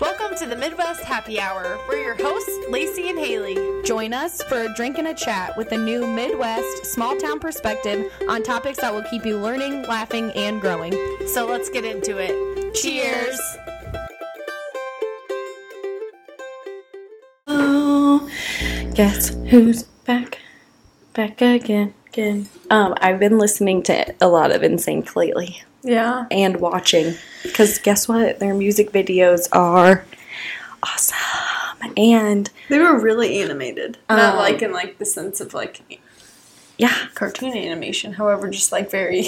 [0.00, 1.78] Welcome to the Midwest Happy Hour.
[1.88, 3.56] We're your hosts, Lacey and Haley.
[3.84, 8.12] Join us for a drink and a chat with a new Midwest small town perspective
[8.28, 10.92] on topics that will keep you learning, laughing, and growing.
[11.26, 12.74] So let's get into it.
[12.74, 13.40] Cheers.
[17.48, 18.30] Oh,
[18.94, 20.38] guess who's back?
[21.14, 22.48] Back again, again.
[22.70, 26.26] Um, I've been listening to a lot of NSYNC lately Yeah.
[26.30, 28.38] and watching because guess what?
[28.38, 30.04] Their music videos are
[30.82, 31.16] awesome.
[31.96, 33.98] And They were really animated.
[34.08, 36.00] Not Um, like in like the sense of like
[36.76, 39.26] yeah, cartoon animation, however, just like very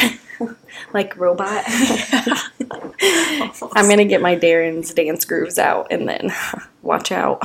[0.94, 1.64] like robot.
[3.74, 6.32] I'm gonna get my Darren's dance grooves out and then
[6.82, 7.40] watch out,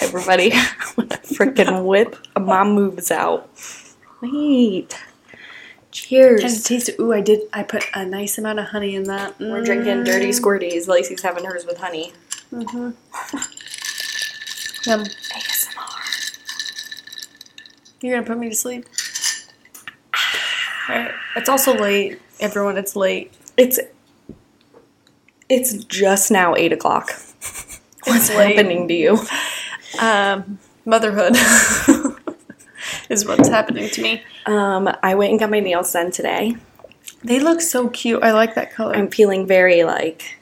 [0.00, 0.50] everybody.
[1.36, 3.50] Freaking whip my moves out.
[4.22, 4.96] Wait.
[5.96, 6.42] Cheers.
[6.42, 7.00] kind of taste it.
[7.00, 7.40] Ooh, I did.
[7.54, 9.38] I put a nice amount of honey in that.
[9.40, 10.86] We're drinking dirty squirties.
[10.86, 12.12] Lacey's having hers with honey.
[12.52, 12.92] Yum.
[14.84, 16.36] ASMR.
[18.02, 18.84] You're gonna put me to sleep.
[20.90, 21.12] Alright.
[21.34, 22.20] It's also late.
[22.40, 23.32] Everyone, it's late.
[23.56, 23.80] It's
[25.48, 27.10] it's just now eight o'clock.
[28.04, 29.18] What's happening to you?
[29.98, 31.36] Um, motherhood
[33.08, 34.22] is what's happening to me.
[34.46, 36.56] Um, I went and got my nails done today.
[37.24, 38.22] They look so cute.
[38.22, 38.94] I like that color.
[38.94, 40.38] I'm feeling very like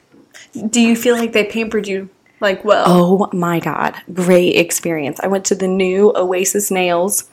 [0.69, 2.85] Do you feel like they pampered you like well?
[2.87, 5.19] oh my god, great experience.
[5.21, 7.29] I went to the new Oasis Nails,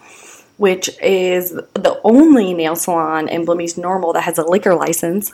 [0.58, 5.32] which is the only nail salon in Bloomington Normal that has a liquor license.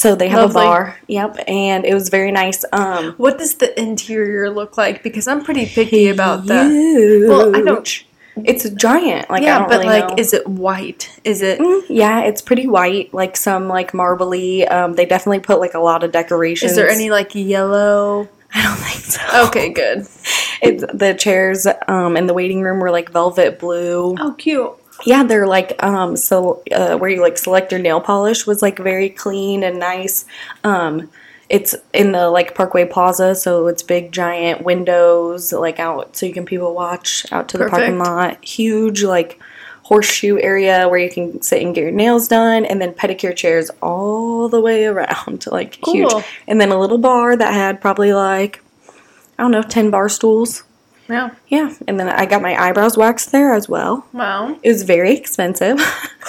[0.00, 0.62] So they have Lovely.
[0.62, 0.98] a bar.
[1.08, 2.64] Yep, and it was very nice.
[2.72, 5.02] Um, What does the interior look like?
[5.02, 6.70] Because I'm pretty picky about that.
[6.70, 7.28] Huge.
[7.28, 8.04] Well, I don't.
[8.42, 9.28] It's giant.
[9.28, 10.14] Like I yeah, don't but really like, know.
[10.16, 11.20] is it white?
[11.24, 11.58] Is it?
[11.58, 13.12] Mm, yeah, it's pretty white.
[13.12, 14.66] Like some like marbly.
[14.66, 16.70] Um, they definitely put like a lot of decorations.
[16.70, 18.26] Is there any like yellow?
[18.54, 19.48] I don't think so.
[19.48, 20.06] Okay, good.
[20.62, 24.16] It's the chairs um in the waiting room were like velvet blue.
[24.18, 24.72] Oh, cute.
[25.04, 28.78] Yeah, they're like um so uh, where you like select your nail polish was like
[28.78, 30.24] very clean and nice.
[30.64, 31.10] Um
[31.48, 36.32] it's in the like Parkway Plaza, so it's big giant windows like out so you
[36.32, 38.44] can people watch out to the parking lot.
[38.44, 39.40] Huge like
[39.82, 43.70] horseshoe area where you can sit and get your nails done and then pedicure chairs
[43.82, 46.08] all the way around like huge.
[46.46, 48.62] And then a little bar that had probably like
[49.38, 50.62] I don't know, 10 bar stools.
[51.10, 51.30] Yeah.
[51.48, 54.06] Yeah, and then I got my eyebrows waxed there as well.
[54.12, 54.56] Wow.
[54.62, 55.78] It was very expensive,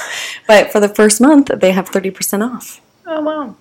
[0.47, 2.81] but for the first month they have thirty percent off.
[3.06, 3.56] Oh wow.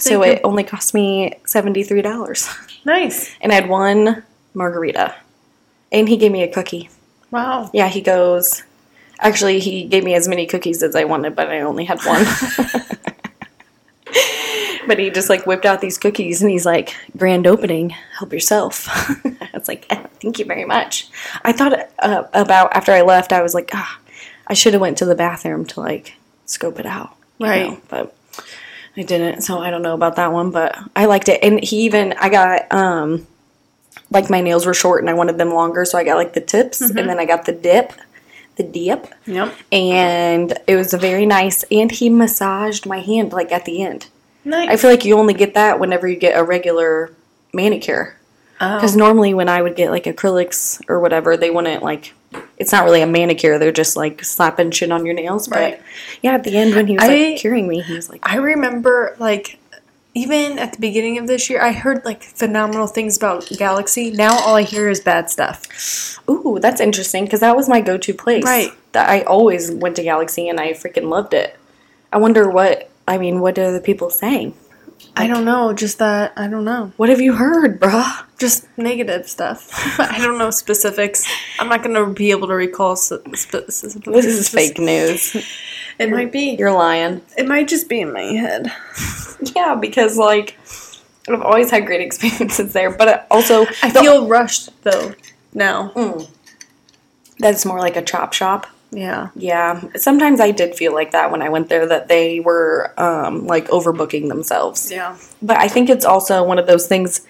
[0.00, 2.48] So it only cost me seventy three dollars,
[2.84, 3.34] Nice.
[3.40, 4.22] and I had one
[4.54, 5.14] margarita,
[5.90, 6.88] and he gave me a cookie.
[7.30, 7.70] Wow.
[7.72, 8.62] Yeah, he goes.
[9.18, 12.24] Actually, he gave me as many cookies as I wanted, but I only had one.
[14.86, 18.86] but he just like whipped out these cookies, and he's like, "Grand opening, help yourself."
[19.24, 21.08] I was like, "Eh, "Thank you very much."
[21.44, 23.98] I thought uh, about after I left, I was like, "Ah,
[24.46, 26.14] I should have went to the bathroom to like
[26.46, 27.70] scope it out." Right.
[27.70, 28.14] know, but
[28.96, 30.50] I didn't, so I don't know about that one.
[30.50, 33.26] But I liked it, and he even I got um
[34.10, 36.40] like my nails were short and I wanted them longer, so I got like the
[36.40, 37.92] tips, and then I got the dip,
[38.56, 39.54] the dip, Yep.
[39.72, 41.62] and it was a very nice.
[41.70, 44.08] And he massaged my hand like at the end.
[44.44, 44.70] Nice.
[44.70, 47.12] I feel like you only get that whenever you get a regular
[47.52, 48.16] manicure.
[48.58, 48.98] Because oh.
[48.98, 52.14] normally when I would get like acrylics or whatever, they wouldn't like.
[52.58, 55.48] It's not really a manicure; they're just like slapping shit on your nails.
[55.48, 55.82] But Right.
[56.22, 58.36] yeah, at the end when he was I- like curing me, he was like, I
[58.36, 59.58] remember like
[60.14, 64.10] even at the beginning of this year, I heard like phenomenal things about Galaxy.
[64.12, 66.20] Now all I hear is bad stuff.
[66.30, 68.44] "Ooh, that's interesting," because that was my go-to place.
[68.44, 68.70] Right.
[68.92, 71.56] That I always went to Galaxy and I freaking loved it.
[72.12, 73.40] I wonder what I mean.
[73.40, 74.54] What are the people saying?
[75.16, 75.72] I don't know.
[75.72, 76.92] Just that I don't know.
[76.96, 78.24] What have you heard, bruh?
[78.38, 79.68] Just negative stuff.
[80.00, 81.28] I don't know specifics.
[81.58, 82.96] I'm not gonna be able to recall.
[82.96, 84.06] specifics.
[84.06, 85.36] This is fake news.
[85.98, 86.56] It might be.
[86.58, 87.20] You're lying.
[87.36, 88.72] It might just be in my head.
[89.56, 90.56] Yeah, because like
[91.28, 95.14] I've always had great experiences there, but also I feel rushed though
[95.52, 95.90] now.
[95.96, 96.30] Mm.
[97.40, 98.68] that's more like a chop shop.
[98.92, 99.30] Yeah.
[99.34, 103.46] Yeah, sometimes I did feel like that when I went there that they were um,
[103.46, 104.92] like overbooking themselves.
[104.92, 105.16] Yeah.
[105.40, 107.22] But I think it's also one of those things.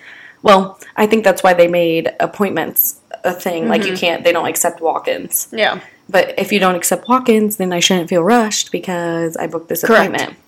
[0.43, 3.69] Well, I think that's why they made appointments a thing.
[3.69, 5.49] Like you can't, they don't accept walk-ins.
[5.53, 5.81] Yeah.
[6.09, 9.85] But if you don't accept walk-ins, then I shouldn't feel rushed because I booked this
[9.85, 10.06] Correct.
[10.12, 10.38] appointment.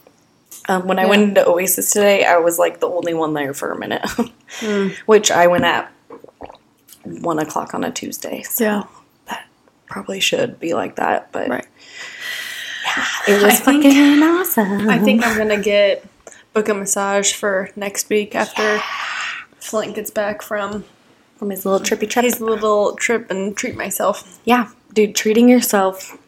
[0.68, 3.70] Um, when I went into Oasis today, I was like the only one there for
[3.70, 4.04] a minute,
[5.06, 5.92] which I went at
[7.04, 8.42] one o'clock on a Tuesday.
[8.42, 8.82] So Yeah.
[9.94, 11.64] Probably should be like that, but Right.
[13.28, 14.90] it was I think- fucking awesome.
[14.90, 16.04] I think I'm gonna get
[16.52, 18.82] book a massage for next week after
[19.60, 20.84] Flint gets back from
[21.38, 22.24] From his little trippy trip.
[22.24, 24.40] his little trip and treat myself.
[24.44, 26.18] yeah, dude, treating yourself.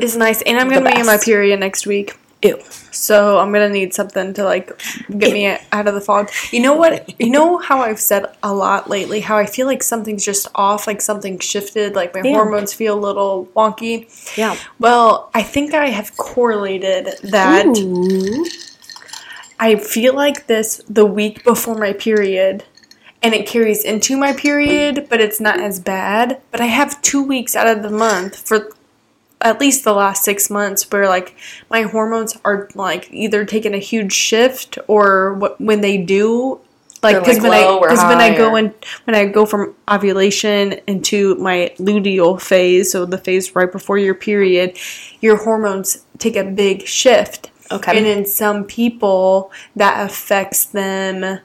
[0.00, 2.16] is nice, and I'm gonna be in my period next week.
[2.42, 2.60] Ew.
[2.92, 4.78] So I'm gonna need something to like
[5.18, 6.30] get me out of the fog.
[6.50, 7.18] You know what?
[7.20, 9.20] You know how I've said a lot lately.
[9.20, 12.34] How I feel like something's just off, like something shifted, like my Yeah.
[12.34, 14.06] hormones feel a little wonky.
[14.36, 14.56] Yeah.
[14.78, 17.66] Well, I think I have correlated that.
[17.66, 18.44] Ooh.
[19.58, 22.64] I feel like this the week before my period,
[23.22, 26.40] and it carries into my period, but it's not as bad.
[26.50, 28.70] But I have two weeks out of the month for
[29.46, 31.36] at least the last six months where like
[31.70, 36.60] my hormones are like either taking a huge shift or when they do.
[37.02, 39.76] Like because like, when I because when I go or- in when I go from
[39.88, 44.76] ovulation into my luteal phase, so the phase right before your period,
[45.20, 47.50] your hormones take a big shift.
[47.70, 47.96] Okay.
[47.96, 51.40] And in some people, that affects them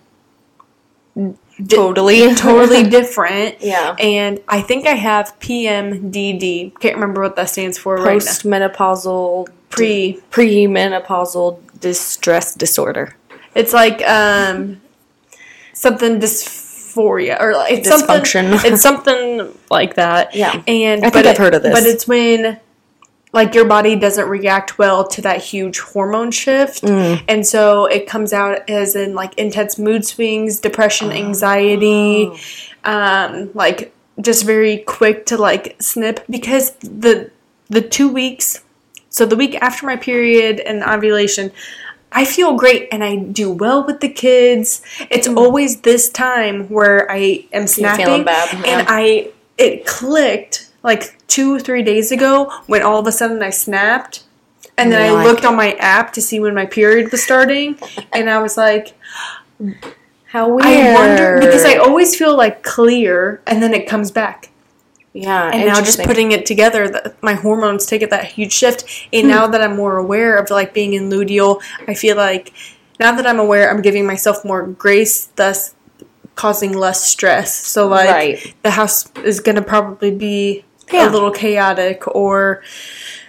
[1.65, 2.33] di- Totally.
[2.35, 3.61] totally different.
[3.61, 3.95] Yeah.
[3.99, 6.79] And I think I have PMDD.
[6.79, 8.31] Can't remember what that stands for right now.
[8.31, 10.19] Postmenopausal Pre.
[10.31, 13.15] premenopausal distress disorder.
[13.55, 14.81] It's like um
[15.73, 18.49] something dysphoria or like it's Dysfunction.
[18.51, 18.73] something.
[18.73, 20.35] It's something like that.
[20.35, 20.61] Yeah.
[20.67, 21.73] And I think but I've it- heard of this.
[21.73, 22.59] But it's when
[23.33, 27.23] like your body doesn't react well to that huge hormone shift Mm.
[27.27, 32.37] and so it comes out as in like intense mood swings depression anxiety Oh.
[32.83, 37.31] um like just very quick to like snip because the
[37.69, 38.63] the two weeks
[39.09, 41.51] so the week after my period and ovulation
[42.13, 44.81] I feel great and I do well with the kids.
[45.09, 48.85] It's always this time where I am snapping feeling bad, and yeah.
[48.89, 53.49] I it clicked like two or three days ago when all of a sudden I
[53.51, 54.23] snapped.
[54.77, 57.77] And then And I looked on my app to see when my period was starting,
[58.13, 58.93] and I was like,
[60.25, 60.65] How weird.
[60.65, 64.49] I wonder because I always feel like clear, and then it comes back.
[65.13, 68.85] yeah, And now just putting it together, that my hormones take it that huge shift.
[69.11, 72.53] And now that I'm more aware of like being in luteal, I feel like
[72.99, 75.75] now that I'm aware, I'm giving myself more grace, thus
[76.35, 77.53] causing less stress.
[77.53, 78.55] So like Right.
[78.63, 80.63] the house is gonna probably be
[80.93, 81.09] Yeah.
[81.09, 82.63] a little chaotic, or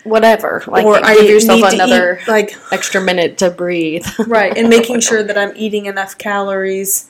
[0.04, 0.62] whatever.
[0.66, 4.06] Like or give I yourself need to another eat, like extra minute to breathe.
[4.26, 7.08] right, and making sure that I'm eating enough calories.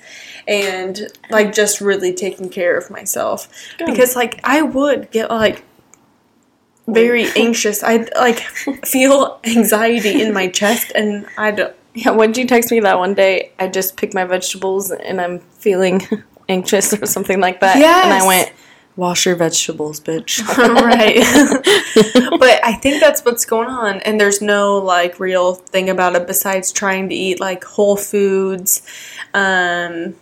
[0.49, 1.00] And
[1.31, 5.64] like just really taking care of myself because like I would get like
[6.87, 7.82] very anxious.
[7.82, 8.40] I like
[8.84, 11.76] feel anxiety in my chest, and I don't.
[11.94, 13.52] Yeah, when you text me that one day?
[13.58, 16.06] I just picked my vegetables and I'm feeling
[16.48, 17.76] anxious or something like that.
[17.76, 18.50] And I went,
[18.96, 20.46] wash your vegetables, bitch.
[20.58, 21.16] right.
[22.38, 26.26] but I think that's what's going on, and there's no like real thing about it
[26.26, 28.82] besides trying to eat like whole foods,
[29.34, 30.14] um,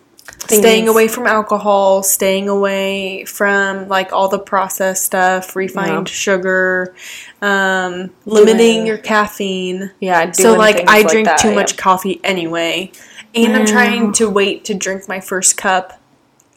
[0.47, 6.13] staying away from alcohol, staying away from like all the processed stuff, refined Yeah.
[6.13, 6.95] sugar,
[7.41, 9.91] um, limiting Doing- your caffeine.
[9.99, 11.55] yeah, So like I drink that, too yeah.
[11.55, 12.91] much coffee anyway,
[13.35, 16.00] and I'm trying to wait to drink my first cup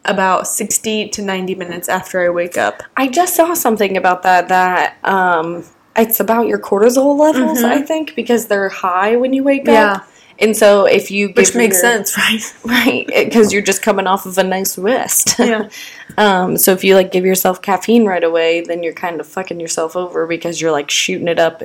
[0.04, 2.82] about 60 to 90 minutes after I wake up.
[2.96, 5.64] I just saw something about that that um
[5.96, 9.72] it's about your cortisol levels, I think, because they're high when you wake Mm-hmm.
[9.72, 9.92] Yeah.
[9.92, 10.08] up.
[10.40, 12.42] And so if you give Which makes your- sense, right?
[12.64, 15.36] Right, because you're just coming off of a nice rest.
[15.38, 15.68] Yeah.
[16.18, 19.60] um, so if you like give yourself caffeine right away, then you're kind of fucking
[19.60, 21.62] yourself over because you're like shooting it up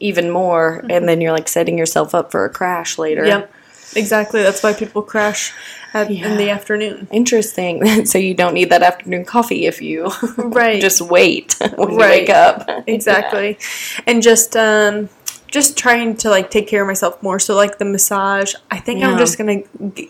[0.00, 3.24] even more, and then you're like setting yourself up for a crash later.
[3.24, 3.50] Yep.
[3.96, 4.42] Exactly.
[4.42, 5.52] That's why people crash
[5.94, 6.30] at, Yeah.
[6.30, 7.08] in the afternoon.
[7.12, 8.04] Interesting.
[8.12, 10.80] so you don't need that afternoon coffee if you Right.
[10.80, 12.68] just wait when you wake up.
[12.86, 13.58] Exactly.
[14.06, 15.08] And just um
[15.48, 17.40] just trying to like take care of myself more.
[17.40, 19.62] So like the massage, I think I'm just gonna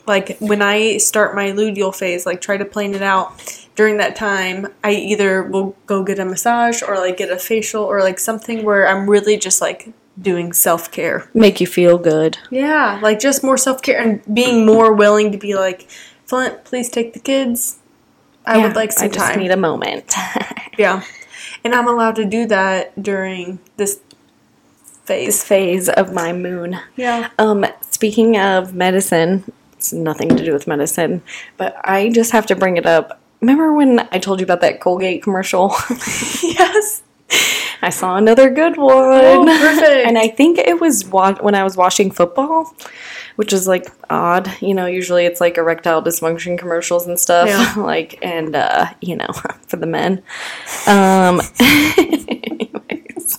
[0.07, 3.33] like when I start my luteal phase, like try to plan it out.
[3.77, 7.83] During that time, I either will go get a massage or like get a facial
[7.83, 11.29] or like something where I'm really just like doing self care.
[11.35, 12.39] Make you feel good.
[12.51, 15.89] Yeah, like just more self care and being more willing to be like,
[16.27, 17.79] Flint, please take the kids.
[18.47, 19.39] I Yeah, would like some I just time.
[19.39, 20.13] need a moment.
[20.79, 21.03] yeah,
[21.65, 24.01] and I'm allowed to do that during this
[25.05, 25.27] phase.
[25.27, 26.79] this phase of my moon.
[26.97, 27.31] Yeah.
[27.39, 31.23] Um, speaking of medicine, it's nothing to do with medicine,
[31.57, 33.21] but I just have to bring it up.
[33.41, 35.75] Remember when I told you about that Colgate commercial?
[36.43, 37.03] yes.
[37.83, 38.95] I saw another good one.
[38.95, 40.07] Oh, perfect.
[40.07, 42.75] and I think it was wa- when I was watching football,
[43.37, 44.51] which is like odd.
[44.61, 47.49] You know, usually it's like erectile dysfunction commercials and stuff.
[47.49, 47.75] Yeah.
[47.83, 49.29] like, and, uh, you know,
[49.67, 50.23] for the men.
[50.87, 53.39] Um, anyways,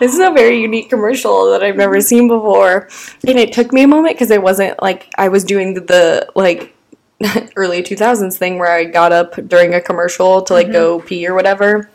[0.00, 2.88] this is a very unique commercial that I've never seen before.
[3.26, 6.28] And it took me a moment because it wasn't like I was doing the, the
[6.36, 6.74] like
[7.56, 11.34] early 2000s thing where I got up during a commercial to like go pee or
[11.34, 11.90] whatever.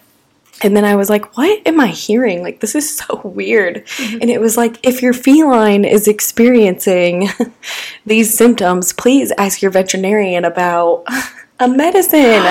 [0.63, 2.41] And then I was like, what am I hearing?
[2.41, 3.85] Like, this is so weird.
[3.85, 4.21] Mm-hmm.
[4.21, 7.29] And it was like, if your feline is experiencing
[8.05, 11.05] these symptoms, please ask your veterinarian about
[11.59, 12.43] a medicine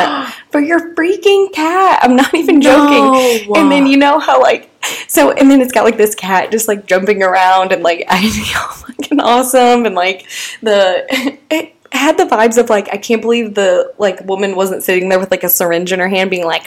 [0.50, 2.00] for your freaking cat.
[2.02, 3.49] I'm not even joking.
[3.49, 3.54] No.
[3.56, 4.70] And then you know how, like,
[5.08, 8.44] so, and then it's got like this cat just like jumping around and like acting
[8.56, 9.87] all fucking awesome.
[9.87, 10.26] And like,
[10.62, 11.06] the,
[11.50, 15.18] it had the vibes of like, I can't believe the like woman wasn't sitting there
[15.18, 16.64] with like a syringe in her hand being like,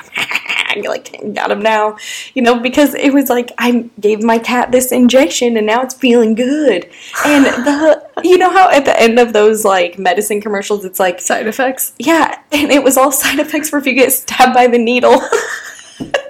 [0.84, 1.98] like got him now,
[2.34, 5.96] you know, because it was like I gave my cat this injection and now it's
[5.96, 6.90] feeling good.
[7.26, 11.20] And the you know how at the end of those like medicine commercials it's like
[11.22, 11.94] Side effects.
[12.00, 15.22] yeah, and it was all side effects for if you get stabbed by the needle.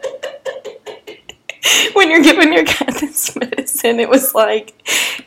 [1.93, 4.73] when you're giving your cat this medicine, it was like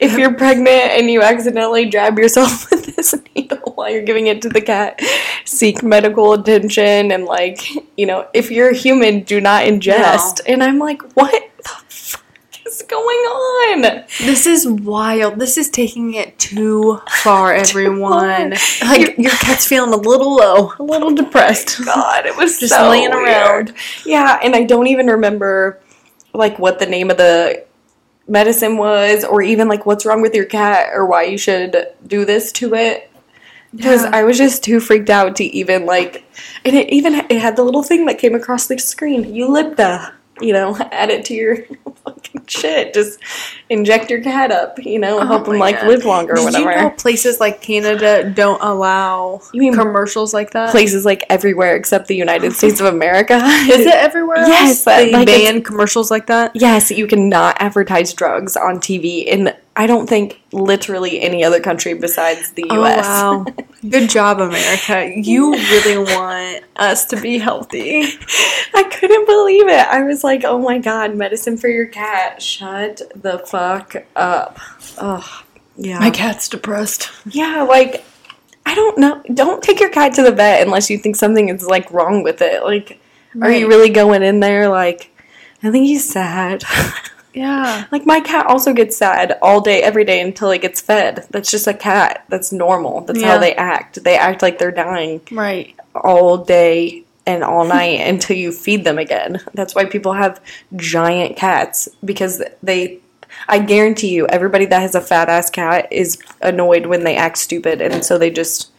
[0.00, 4.42] if you're pregnant and you accidentally jab yourself with this needle while you're giving it
[4.42, 5.00] to the cat,
[5.44, 7.60] seek medical attention and like,
[7.96, 10.40] you know, if you're a human, do not ingest.
[10.46, 12.22] And I'm like, what the fuck
[12.66, 14.04] is going on?
[14.20, 15.38] This is wild.
[15.38, 18.54] This is taking it too far, everyone.
[18.82, 21.84] Like your cat's feeling a little low, a little depressed.
[21.84, 23.26] God, it was Just so laying weird.
[23.70, 23.74] around.
[24.06, 25.80] Yeah, and I don't even remember
[26.32, 27.64] like what the name of the
[28.28, 32.24] medicine was or even like what's wrong with your cat or why you should do
[32.24, 33.10] this to it
[33.74, 34.10] because Yeah.
[34.12, 36.24] I was just too freaked out to even like
[36.64, 40.52] and it even it had the little thing that came across the screen Eulipta you
[40.52, 41.56] know add it to your
[42.04, 43.18] fucking shit just
[43.68, 45.88] inject your cat up you know Oh help them like God.
[45.88, 50.50] live longer or whatever you know places like Canada don't allow You mean- commercials like
[50.52, 50.70] that?
[50.70, 54.38] places like everywhere except the United States of America Is it everywhere?
[54.38, 54.96] Yes, else?
[54.96, 56.52] they like, ban commercials like that.
[56.54, 61.94] Yes, you cannot advertise drugs on TV in I don't think literally any other country
[61.94, 63.06] besides the Oh US.
[63.06, 63.46] wow!
[63.88, 65.10] Good job, America.
[65.16, 68.02] You really want us to be healthy.
[68.74, 69.86] I couldn't believe it.
[69.88, 72.42] I was like, "Oh my god, medicine for your cat.
[72.42, 74.58] Shut the fuck up."
[74.98, 75.44] Oh,
[75.76, 75.98] yeah.
[75.98, 77.08] My cat's depressed.
[77.30, 78.04] yeah, like
[78.66, 79.22] I don't know.
[79.32, 82.42] Don't take your cat to the vet unless you think something is like wrong with
[82.42, 82.64] it.
[82.64, 83.00] Like
[83.40, 85.10] are you really going in there like
[85.62, 86.64] I think he's sad.
[87.34, 87.84] Yeah.
[87.92, 91.26] Like my cat also gets sad all day, every day until it gets fed.
[91.30, 92.24] That's just a cat.
[92.28, 93.02] That's normal.
[93.02, 94.02] That's how they act.
[94.02, 95.74] They act like they're dying Right.
[95.94, 99.40] all day and all night until you feed them again.
[99.54, 100.40] That's why people have
[100.76, 102.98] giant cats because they.
[103.48, 107.38] I guarantee you, everybody that has a fat ass cat is annoyed when they act
[107.38, 108.72] stupid, and so they just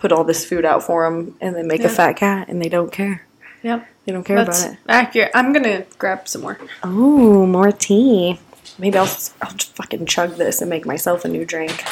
[0.00, 1.86] put all this food out for them and they make Yeah.
[1.86, 3.24] a fat cat, and they don't care.
[3.64, 3.88] Yep.
[4.04, 4.78] They don't care That's about it.
[4.88, 5.30] accurate.
[5.34, 6.58] I'm gonna grab some more.
[6.84, 8.38] Oh, more tea.
[8.78, 11.82] Maybe I'll, s- I'll just fucking chug this and make myself a new drink.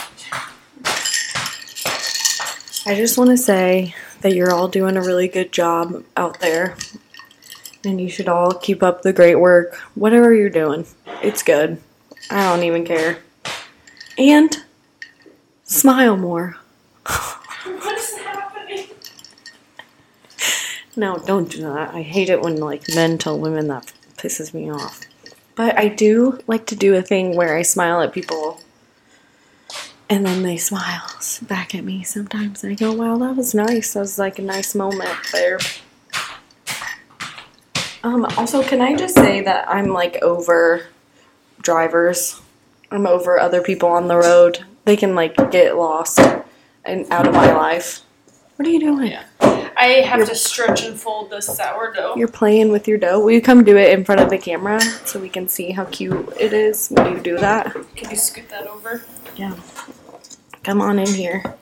[2.85, 6.77] I just want to say that you're all doing a really good job out there.
[7.85, 9.75] And you should all keep up the great work.
[9.95, 10.87] Whatever you're doing,
[11.23, 11.81] it's good.
[12.31, 13.19] I don't even care.
[14.19, 14.57] And
[15.65, 16.57] smile more.
[20.95, 21.95] No, don't do that.
[21.95, 25.01] I hate it when like men tell women that pisses me off.
[25.55, 28.61] But I do like to do a thing where I smile at people
[30.13, 31.09] and then they smile
[31.43, 32.63] back at me sometimes.
[32.63, 33.95] And I go, wow, that was nice.
[33.95, 35.59] That was like a nice moment there.
[38.05, 40.89] Um, also, can I just say that I'm like over
[41.63, 42.43] drivers?
[42.91, 44.65] I'm over other people on the road.
[44.85, 46.21] They can like get lost
[46.85, 48.01] and out of my life.
[48.57, 49.17] What are you doing?
[49.83, 52.15] I have You're- to stretch and fold this sourdough.
[52.17, 53.19] You're playing with your dough.
[53.19, 55.87] Will you come do it in front of the camera so we can see how
[55.87, 57.75] cute it is when you do that?
[57.97, 59.03] Can you scoot that over?
[59.37, 59.55] Yeah.
[60.63, 61.57] Come on in here.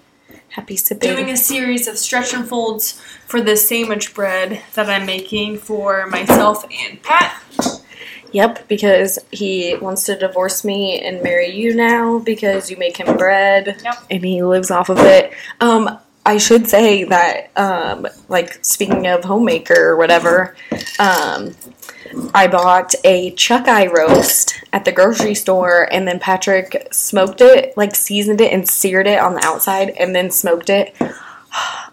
[0.51, 1.15] Happy sipping.
[1.17, 6.07] Doing a series of stretch and folds for the sandwich bread that I'm making for
[6.09, 7.41] myself and Pat.
[8.33, 13.17] Yep, because he wants to divorce me and marry you now because you make him
[13.17, 13.95] bread Yep.
[14.11, 15.33] and he lives off of it.
[15.61, 15.99] Um,
[16.31, 20.55] I should say that, um, like speaking of homemaker or whatever,
[21.01, 21.57] um,
[22.33, 27.77] I bought a chuck eye roast at the grocery store and then Patrick smoked it,
[27.77, 30.95] like seasoned it and seared it on the outside and then smoked it.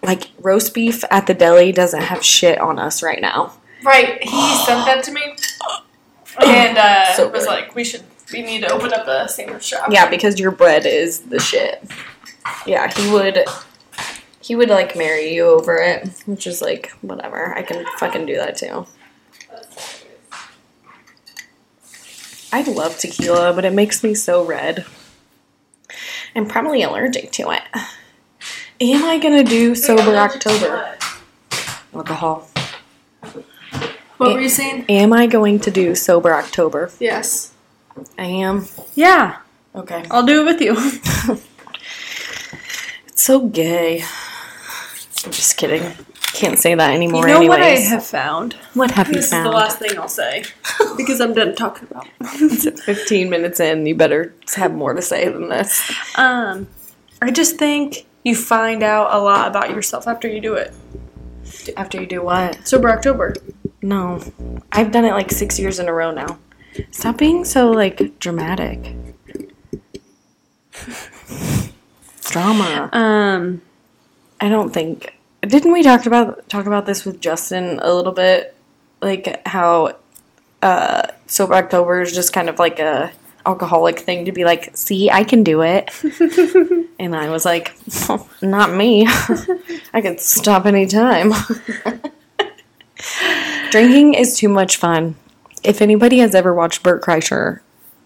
[0.04, 3.54] Like roast beef at the deli doesn't have shit on us right now.
[3.82, 5.34] Right, he sent that to me,
[6.46, 9.88] and uh, So was like, "We should, we need to open up a sandwich shop."
[9.90, 11.82] Yeah, because your bread is the shit.
[12.64, 13.44] Yeah, he would
[14.48, 17.54] he would like marry you over it, which is like whatever.
[17.54, 18.86] I can fucking do that too.
[22.50, 24.86] I love tequila, but it makes me so red.
[26.34, 27.60] I'm probably allergic to it.
[28.80, 30.96] Am I gonna do sober October?
[31.92, 32.48] Alcohol.
[34.16, 34.86] What were you saying?
[34.88, 36.90] Am I going to do sober October?
[36.98, 37.52] Yes.
[38.18, 38.66] I am.
[38.94, 39.40] Yeah,
[39.74, 40.06] Okay.
[40.10, 41.38] I'll do it with you.
[43.08, 44.04] It's so gay.
[45.24, 45.82] I'm just kidding.
[46.32, 47.22] Can't say that anymore.
[47.22, 47.58] You know anyways.
[47.58, 48.52] what I have found?
[48.74, 50.44] What have you This is the last thing I'll say
[50.96, 52.06] because I'm done talking about.
[52.20, 53.86] It's 15 minutes in.
[53.86, 55.90] You better have more to say than this.
[56.16, 56.68] Um,
[57.20, 60.72] I just think you find out a lot about yourself after you do it.
[61.76, 62.66] After you do what?
[62.68, 63.34] Sober October.
[63.82, 64.20] No.
[64.70, 66.38] I've done it like six years in a row now.
[66.90, 68.94] Stop being so like dramatic.
[72.30, 72.90] Drama.
[72.92, 73.62] Um,
[74.40, 75.14] I don't think.
[75.42, 78.54] Didn't we talk about talk about this with Justin a little bit?
[79.00, 79.96] Like how
[80.62, 83.12] uh, sober October is just kind of like a
[83.46, 85.90] alcoholic thing to be like, see, I can do it.
[86.98, 87.74] and I was like,
[88.42, 89.06] not me.
[89.94, 91.32] I could stop anytime.
[93.70, 95.14] Drinking is too much fun.
[95.62, 97.60] If anybody has ever watched Bert Kreischer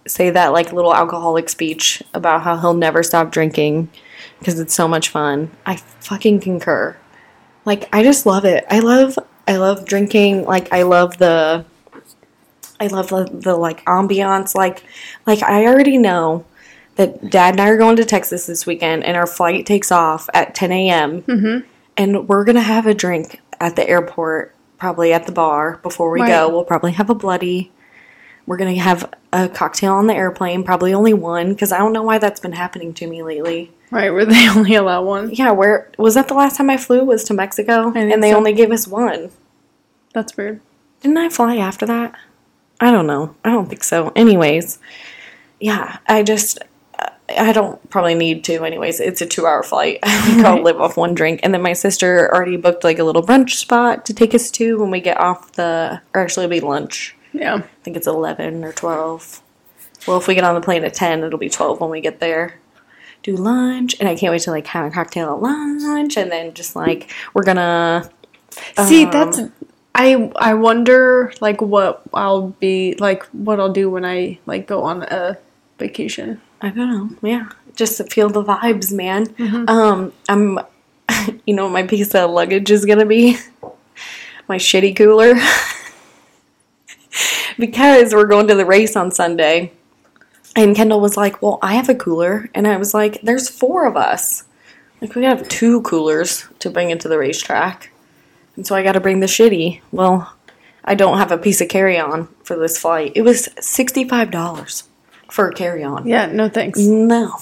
[0.07, 3.89] say that like little alcoholic speech about how he'll never stop drinking
[4.38, 6.97] because it's so much fun, I fucking concur.
[7.64, 8.64] Like I just love it.
[8.71, 10.45] I love I love drinking.
[10.45, 11.64] Like I love the
[12.81, 14.55] I love the, the like ambiance.
[14.55, 14.83] Like
[15.26, 16.45] like I already know
[16.97, 20.29] that Dad and I are going to Texas this weekend, and our flight takes off
[20.35, 21.23] at 10 a.m.
[21.23, 21.67] Mm-hmm.
[21.97, 26.21] And we're gonna have a drink at the airport, probably at the bar before we
[26.21, 26.29] Right.
[26.29, 26.49] go.
[26.49, 27.71] We'll probably have a bloody.
[28.47, 32.02] We're gonna have a cocktail on the airplane, probably only one, because I don't know
[32.02, 33.71] why that's been happening to me lately.
[33.93, 35.31] Right, where they only allow one.
[35.31, 37.05] Yeah, where was that the last time I flew?
[37.05, 38.37] Was to Mexico, and they so.
[38.37, 39.31] only gave us one.
[40.13, 40.61] That's weird.
[41.01, 42.15] Didn't I fly after that?
[42.81, 43.35] I don't know.
[43.45, 44.13] I don't think so.
[44.17, 44.79] Anyways,
[45.61, 46.59] yeah, I just
[47.39, 48.65] I don't probably need to.
[48.65, 49.99] Anyways, it's a two-hour flight.
[50.03, 53.51] I'll live off one drink, and then my sister already booked like a little brunch
[53.51, 56.01] spot to take us to when we get off the.
[56.14, 57.16] Or actually, it'll be lunch.
[57.33, 57.57] Yeah.
[57.57, 59.43] I think it's eleven or twelve.
[60.07, 62.21] Well, if we get on the plane at ten, it'll be twelve when we get
[62.21, 62.61] there.
[63.23, 66.55] Do lunch, and I can't wait to like have a cocktail at lunch, and then
[66.55, 68.11] just like we're gonna.
[68.77, 69.41] See, um, that's
[69.95, 74.85] I I wonder like what I'll be like what I'll do when I like go
[74.85, 75.39] on a
[75.79, 76.41] vacation.
[76.61, 77.29] I don't know.
[77.29, 79.35] Yeah, just to feel the vibes, man.
[79.69, 80.61] Um, I'm,
[81.47, 83.37] you know, what my piece of luggage is gonna be
[84.49, 85.35] my shitty cooler
[87.59, 89.73] because we're going to the race on Sunday.
[90.55, 93.87] And Kendall was like, "Well, I have a cooler," and I was like, "There's four
[93.87, 94.45] of us.
[95.01, 97.91] Like, we have two coolers to bring into the racetrack,
[98.57, 100.33] and so I got to bring the shitty." Well,
[100.85, 103.12] I don't have a piece of carry-on for this flight.
[103.15, 104.85] It was sixty-five dollars
[105.31, 106.07] for a carry-on.
[106.07, 106.79] Yeah, no thanks.
[106.81, 107.37] No.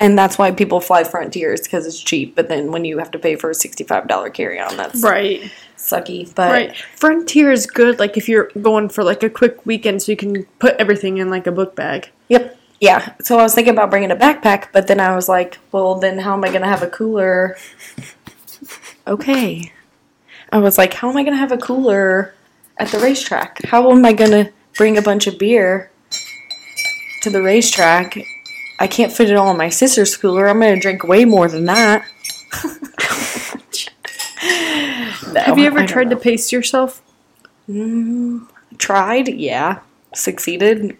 [0.00, 2.34] And that's why people fly Frontiers because it's cheap.
[2.34, 5.40] But then when you have to pay for a sixty-five dollar carry-on, that's Right.
[5.76, 6.32] sucky.
[6.34, 6.76] But Right.
[6.96, 10.44] Frontier is good like if you're going for like a quick weekend so you can
[10.58, 12.10] put everything in like a book bag.
[12.28, 13.14] Yep, yeah.
[13.22, 16.18] So I was thinking about bringing a backpack, but then I was like, well, then
[16.18, 17.56] how am I gonna have a cooler?
[19.06, 19.72] Okay.
[20.50, 22.34] I was like, how am I gonna have a cooler
[22.78, 23.64] at the racetrack?
[23.64, 25.90] How am I gonna bring a bunch of beer
[27.22, 28.16] to the racetrack?
[28.80, 30.48] I can't fit it all in my sister's cooler.
[30.48, 32.04] I'm gonna drink way more than that.
[35.36, 37.02] Have you ever tried to pace yourself?
[37.68, 38.46] Mm,
[38.78, 39.80] tried yeah
[40.14, 40.96] succeeded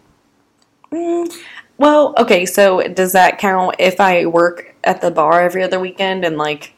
[0.94, 1.32] Mm,
[1.76, 6.24] well okay so does that count if i work at the bar every other weekend
[6.24, 6.72] and like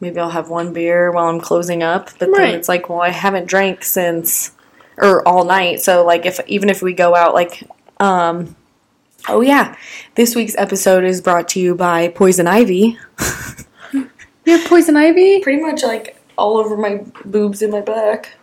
[0.00, 2.38] maybe i'll have one beer while i'm closing up but Right.
[2.38, 4.52] then it's like well i haven't drank since
[4.96, 7.62] or all night so like if even if we go out like
[8.00, 8.56] um
[9.28, 9.76] oh yeah
[10.14, 12.98] this week's episode is brought to you by poison ivy
[14.44, 15.40] You have poison ivy?
[15.40, 18.36] pretty much like all over my boobs and my back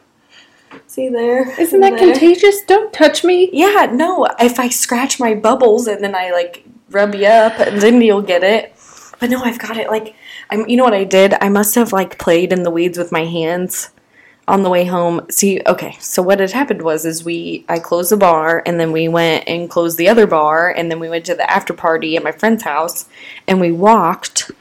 [0.87, 2.11] see there Isn't that There.
[2.11, 2.61] contagious?
[2.61, 3.49] Don't touch me.
[3.51, 4.27] Yeah, no.
[4.39, 8.21] If I scratch my bubbles and then I like rub you up, and then you'll
[8.21, 8.75] get it.
[9.19, 9.89] But no, I've got it.
[9.89, 10.15] Like,
[10.49, 10.67] I'm.
[10.67, 11.35] You know what I did?
[11.41, 13.89] I must have like played in the weeds with my hands
[14.47, 15.25] on the way home.
[15.29, 15.97] See, okay.
[15.99, 19.47] So what had happened was, is we I closed the bar, and then we went
[19.47, 22.31] and closed the other bar, and then we went to the after party at my
[22.31, 23.07] friend's house,
[23.47, 24.51] and we walked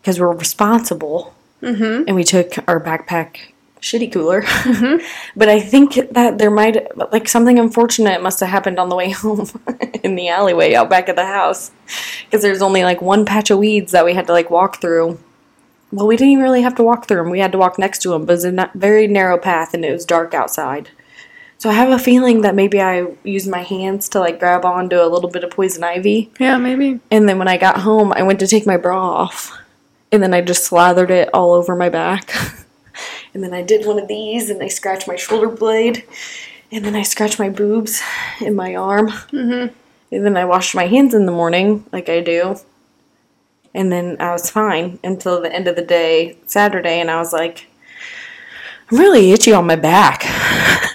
[0.00, 2.04] because we're responsible, mm-hmm.
[2.06, 4.42] and we took our backpack shitty cooler.
[4.42, 5.04] Mm-hmm.
[5.36, 9.10] but I think that there might like something unfortunate must have happened on the way
[9.12, 9.48] home
[10.02, 11.70] in the alleyway out back of the house
[12.24, 15.18] because there's only like one patch of weeds that we had to like walk through.
[15.92, 17.30] Well, we didn't even really have to walk through them.
[17.30, 19.84] We had to walk next to them, but it was a very narrow path and
[19.84, 20.90] it was dark outside.
[21.58, 24.64] So So I have a feeling that maybe I used my hands to like grab
[24.64, 26.30] onto a little bit of poison ivy.
[26.38, 27.00] Yeah, maybe.
[27.10, 29.56] And then when I got home, I went to take my bra off.
[30.12, 32.32] And then I just slathered it all over my back.
[33.36, 36.04] and then I did one of these and I scratched my shoulder blade.
[36.72, 38.00] And then I scratched my boobs
[38.40, 39.08] and my arm.
[39.08, 39.74] Mm-hmm.
[40.10, 42.56] And then I washed my hands in the morning, like I do.
[43.74, 47.34] And then I was fine until the end of the day, Saturday, and I was
[47.34, 47.66] like,
[48.90, 50.24] I'm really itchy on my back.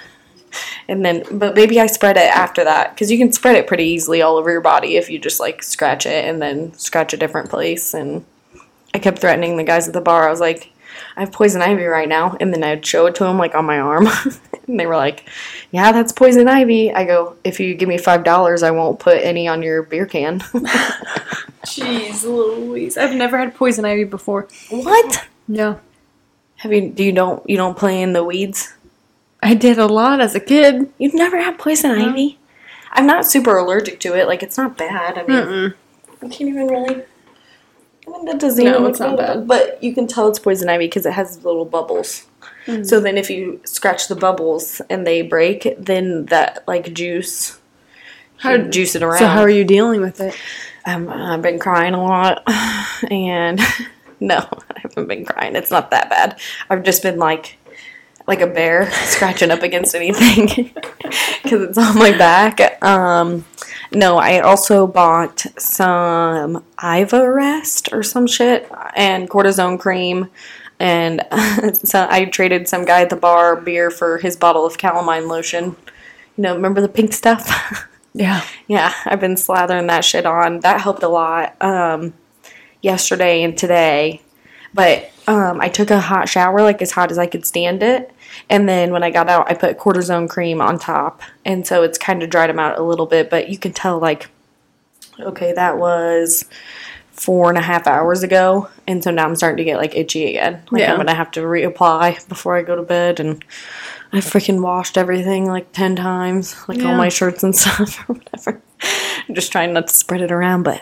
[0.88, 3.84] and then, but maybe I spread it after that because you can spread it pretty
[3.84, 7.18] easily all over your body if you just like scratch it and then scratch a
[7.18, 7.94] different place.
[7.94, 8.26] And
[8.96, 10.28] I kept threatening the guys at the bar.
[10.28, 10.74] I was like,
[11.16, 12.36] I have poison ivy right now.
[12.40, 14.08] And then I'd show it to them like on my arm.
[14.68, 15.28] and they were like,
[15.72, 16.94] Yeah, that's poison ivy.
[16.94, 20.40] I go, If you give me $5, I won't put any on your beer can.
[21.66, 22.98] Jeez Louise.
[22.98, 24.48] I've never had poison ivy before.
[24.70, 25.28] what?
[25.48, 25.80] No.
[26.58, 28.74] Have you, do you don't, you don't play in the weeds?
[29.42, 30.92] I did a lot as a kid.
[31.00, 32.38] You've never had poison ivy?
[32.92, 34.28] I'm not super allergic to it.
[34.28, 35.18] Like, it's not bad.
[35.18, 35.74] I mean,
[36.22, 37.04] I can't even really.
[38.14, 39.48] I mean, that doesn't No, even it's not bad.
[39.48, 42.28] But you can tell it's poison ivy because it has little bubbles.
[42.66, 42.86] Mm.
[42.86, 47.60] So then, if you scratch the bubbles and they break, then that like juice,
[48.38, 49.20] How- how juice it around.
[49.20, 50.36] So how are you dealing with it?
[50.86, 52.44] Um, I've been crying a lot,
[53.12, 53.60] and
[54.20, 55.56] no, I haven't been crying.
[55.56, 56.40] It's not that bad.
[56.70, 57.58] I've just been like,
[58.28, 60.72] like a bear scratching up against anything
[61.44, 62.82] because it's on my back.
[62.84, 63.46] Um,
[63.94, 70.30] no, I also bought some Ivarest or some shit and cortisone cream.
[70.80, 71.22] And
[71.84, 75.76] so I traded some guy at the bar beer for his bottle of calamine lotion.
[76.38, 77.88] You know, remember the pink stuff?
[78.14, 78.44] Yeah.
[78.68, 80.60] Yeah, I've been slathering that shit on.
[80.60, 82.14] That helped a lot um,
[82.82, 84.22] yesterday and today.
[84.74, 88.12] But um, I took a hot shower, like as hot as I could stand it.
[88.50, 91.22] And then when I got out, I put cortisone cream on top.
[91.46, 93.30] And so it's kind of dried them out a little bit.
[93.30, 94.30] But you can tell, like,
[95.20, 96.46] okay, that was
[97.12, 98.70] four and a half hours ago.
[98.88, 100.64] And so now I'm starting to get, like, itchy again.
[100.72, 100.92] Like, Yeah.
[100.92, 103.20] I'm going to have to reapply before I go to bed.
[103.20, 103.44] And
[104.14, 108.62] I freaking washed everything like 10 times, like all my shirts and stuff or whatever.
[109.30, 110.82] I'm just trying not to spread it around, but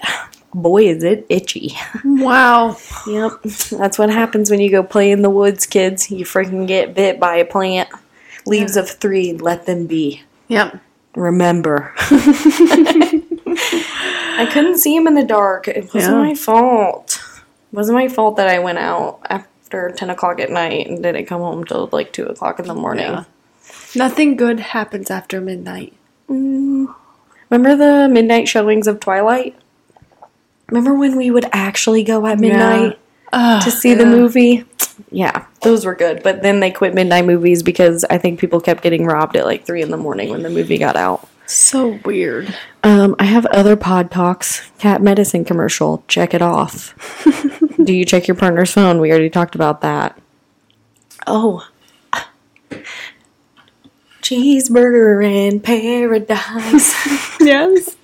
[0.54, 1.74] boy, is it itchy.
[2.04, 2.78] Wow.
[3.08, 3.42] Yep.
[3.72, 6.12] That's what happens when you go play in the woods, kids.
[6.12, 7.90] You freaking get bit by a plant.
[8.46, 10.24] Leaves of three, let them be.
[10.50, 10.80] Yep.
[11.16, 11.94] Remember.
[13.58, 15.68] I couldn't see him in the dark.
[15.68, 16.24] It wasn't Yeah.
[16.24, 17.22] my fault.
[17.72, 21.26] It wasn't my fault that I went out after 10 o'clock at night and didn't
[21.26, 23.06] come home till like 2 o'clock in the morning.
[23.12, 23.24] Yeah.
[23.96, 25.94] Nothing good happens after midnight.
[26.30, 26.94] Mm.
[27.50, 29.56] Remember the midnight showings of Twilight?
[30.72, 33.00] Remember when we would actually go at midnight
[33.32, 34.66] Ugh, to see the movie?
[35.12, 36.24] Yeah, those were good.
[36.24, 39.66] But then they quit midnight movies because I think people kept getting robbed at like
[39.66, 41.28] 3 in the morning when the movie got out.
[41.46, 42.56] So weird.
[42.84, 44.70] Um, I have other pod talks.
[44.78, 46.04] Cat medicine commercial.
[46.08, 46.94] Check it off.
[47.84, 49.00] Do you check your partner's phone?
[49.00, 50.20] We already talked about that.
[51.26, 51.68] Oh.
[54.30, 56.94] Cheeseburger in paradise.
[57.42, 57.96] Yes.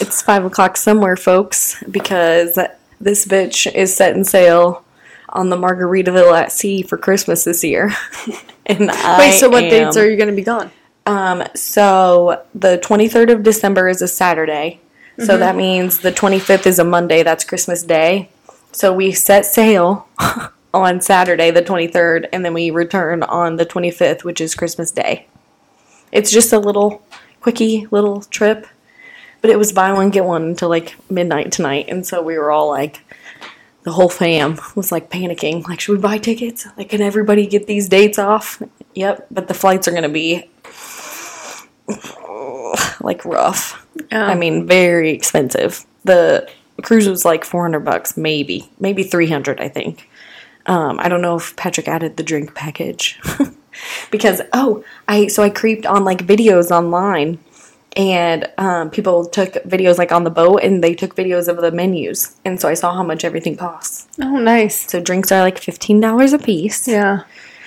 [0.00, 2.58] It's five o'clock somewhere, folks, because
[2.98, 4.82] this bitch is setting sail
[5.28, 7.92] on the Margaritaville at sea for Christmas this year.
[8.66, 10.70] and I Wait, so what am- dates are you going to be gone?
[11.06, 14.80] Um, so the 23rd of December is a Saturday.
[15.18, 17.22] So that means the 25th is a Monday.
[17.22, 18.30] That's Christmas Day.
[18.72, 20.08] So we set sail
[20.74, 25.26] on Saturday, the 23rd, and then we return on the 25th, which is Christmas Day.
[26.12, 27.02] It's just a little
[27.40, 28.66] quickie little trip,
[29.40, 32.50] but it was buy one get one until like midnight tonight, and so we were
[32.50, 33.00] all like,
[33.84, 36.66] the whole fam was like panicking, like, should we buy tickets?
[36.76, 38.62] Like, can everybody get these dates off?
[38.94, 40.50] Yep, but the flights are gonna be
[43.00, 43.86] like rough.
[44.10, 45.84] I mean, very expensive.
[46.04, 46.48] The
[46.82, 50.08] cruise was like 400 bucks, maybe, maybe 300, I think.
[50.66, 53.18] Um, I don't know if Patrick added the drink package
[54.10, 57.38] because oh, I so I creeped on like videos online,
[57.96, 61.70] and um, people took videos like on the boat, and they took videos of the
[61.72, 64.06] menus, and so I saw how much everything costs.
[64.20, 64.90] Oh, nice.
[64.90, 67.24] So drinks are like fifteen dollars a piece, Yeah.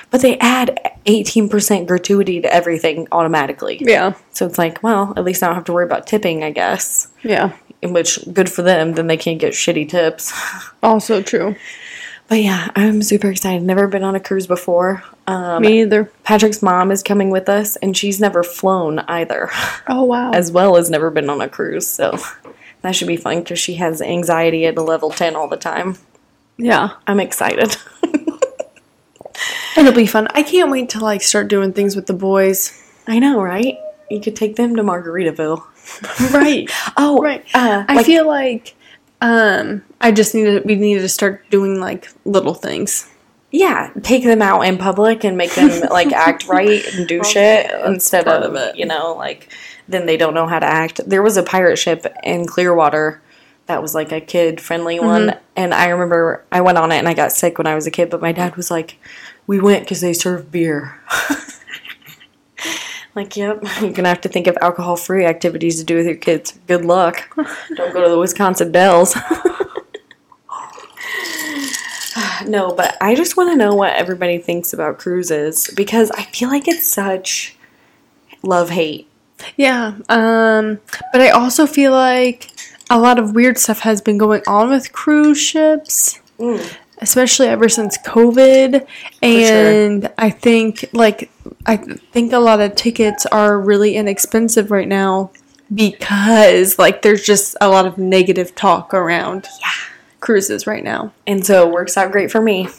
[0.10, 3.78] but they add eighteen percent gratuity to everything automatically.
[3.82, 4.14] Yeah.
[4.32, 7.08] So it's like, well, at least I don't have to worry about tipping, I guess.
[7.24, 7.54] Yeah.
[7.84, 10.32] Which, good for them, then they can't get shitty tips.
[10.84, 11.56] Also true.
[12.32, 13.62] But yeah, I'm super excited.
[13.62, 15.04] Never been on a cruise before.
[15.28, 16.06] Um, Me either.
[16.24, 19.50] Patrick's mom is coming with us, and she's never flown either,
[19.90, 20.32] Oh, wow.
[20.34, 21.86] as well as never been on a cruise.
[21.88, 22.18] So
[22.84, 25.98] that should be fun because she has anxiety at a level 10 all the time.
[26.58, 26.92] yeah.
[27.06, 27.76] I'm excited.
[29.78, 30.28] It'll be fun.
[30.34, 32.78] I can't wait to like start doing things with the boys.
[33.08, 33.78] I know, right?
[34.10, 35.64] You could take them to Margaritaville.
[36.32, 36.70] Right.
[36.96, 37.44] Oh, Right.
[37.54, 38.76] Uh, I like- feel like
[39.22, 43.08] um I just needed we needed to start doing like little things.
[43.52, 47.66] yeah, take them out in public and make them like act right and do shit
[47.70, 48.76] yeah, instead of, of it.
[48.78, 49.50] you know, like
[49.88, 51.02] then they don't know how to act.
[51.08, 53.22] There was a pirate ship in Clearwater
[53.68, 55.06] that was like a kid friendly Mm-hmm.
[55.08, 57.86] one, and I remember I went on it and I got sick when I was
[57.88, 58.98] a kid, but my dad was like,
[59.48, 61.00] "We went because they serve beer."
[63.16, 66.16] Like, yep, you're gonna have to think of alcohol free activities to do with your
[66.16, 66.58] kids.
[66.68, 67.34] Good luck.
[67.76, 69.16] Don't go to the Wisconsin Dells.
[72.46, 76.50] no, but I just want to know what everybody thinks about cruises because I feel
[76.50, 77.56] like it's such
[78.44, 79.08] love hate.
[79.58, 79.96] Yeah.
[80.08, 80.80] Um
[81.12, 82.50] but I also feel like
[82.90, 86.20] a lot of weird stuff has been going on with cruise ships.
[86.98, 88.86] Especially ever since COVID,
[89.24, 91.32] and I think like
[91.66, 95.32] I think a lot of tickets are really inexpensive right now
[95.74, 99.48] because like there's just a lot of negative talk around
[100.20, 101.14] cruises right now.
[101.28, 102.70] And so it works out great for me.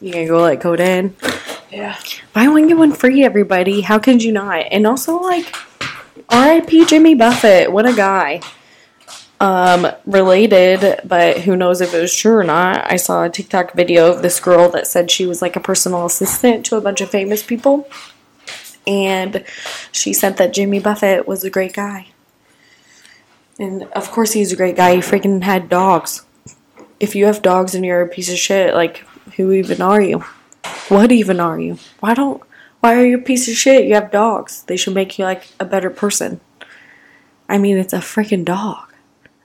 [0.00, 1.14] You can go like code in.
[1.70, 1.96] Yeah.
[2.32, 3.80] Buy one, get one free, everybody.
[3.80, 4.66] How could you not?
[4.70, 5.54] And also, like,
[6.28, 6.84] R.I.P.
[6.86, 7.72] Jimmy Buffett.
[7.72, 8.42] What a guy.
[9.40, 12.90] Um, related, but who knows if it was true or not.
[12.90, 16.04] I saw a TikTok video of this girl that said she was like a personal
[16.04, 17.88] assistant to a bunch of famous people.
[18.86, 19.44] And
[19.92, 22.08] she said that Jimmy Buffett was a great guy.
[23.58, 24.96] And of course, he's a great guy.
[24.96, 26.24] He freaking had dogs.
[26.98, 30.24] If you have dogs and you're a piece of shit, like, who even are you?
[30.88, 31.78] What even are you?
[32.00, 32.42] Why don't
[32.80, 33.86] why are you a piece of shit?
[33.86, 34.64] You have dogs.
[34.64, 36.40] They should make you like a better person.
[37.48, 38.92] I mean, it's a freaking dog.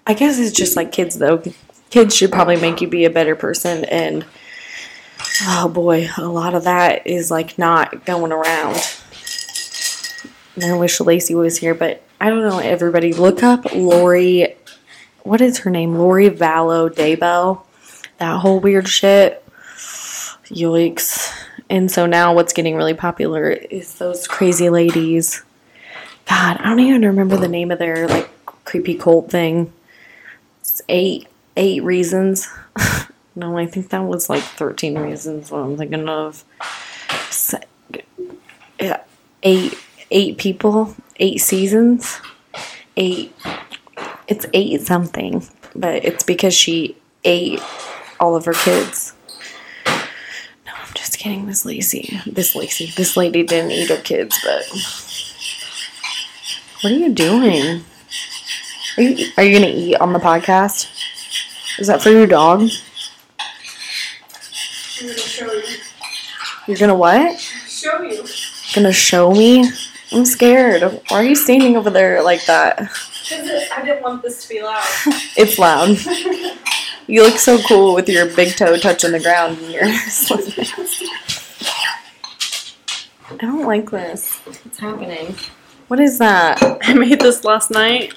[0.08, 1.44] I guess it's just like kids though.
[1.90, 4.26] Kids should probably make you be a better person and
[5.44, 8.78] oh boy, a lot of that is like not going around.
[10.64, 12.60] I wish Lacey was here, but I don't know.
[12.60, 14.56] Everybody, look up Lori.
[15.24, 15.96] What is her name?
[15.96, 17.62] Lori Vallow Daybell.
[18.18, 19.44] That whole weird shit.
[20.46, 21.32] Yikes.
[21.70, 25.44] And so now what's getting really popular is those crazy ladies.
[26.28, 28.30] God, I don't even remember the name of their like
[28.66, 29.72] creepy cult thing.
[30.62, 32.48] It's eight eight reasons.
[33.36, 36.44] no, I think that was like thirteen reasons what I'm thinking of.
[39.44, 39.78] Eight
[40.12, 42.20] eight people, eight seasons,
[42.96, 43.34] eight
[44.28, 45.46] it's eight something.
[45.76, 47.62] But it's because she ate
[48.20, 49.14] all of her kids.
[49.86, 51.46] No, I'm just kidding.
[51.46, 54.64] This Lacey, this Lacey, this lady didn't eat her kids, but
[56.82, 57.84] what are you doing?
[58.98, 60.90] Are you are you gonna eat on the podcast?
[61.80, 62.62] Is that for your dog?
[65.00, 65.64] I'm gonna show you.
[66.68, 67.40] You're gonna what?
[67.40, 68.26] Show you.
[68.74, 69.70] Gonna show me?
[70.12, 70.82] I'm scared.
[71.10, 72.78] Why are you standing over there like that?
[72.78, 74.84] Because I didn't want this to be loud.
[75.38, 75.98] It's loud.
[77.08, 79.84] You look so cool with your big toe touching the ground and your
[83.30, 84.40] I don't like this.
[84.40, 85.36] What's happening?
[85.88, 86.60] What is that?
[86.84, 88.14] I made this last night.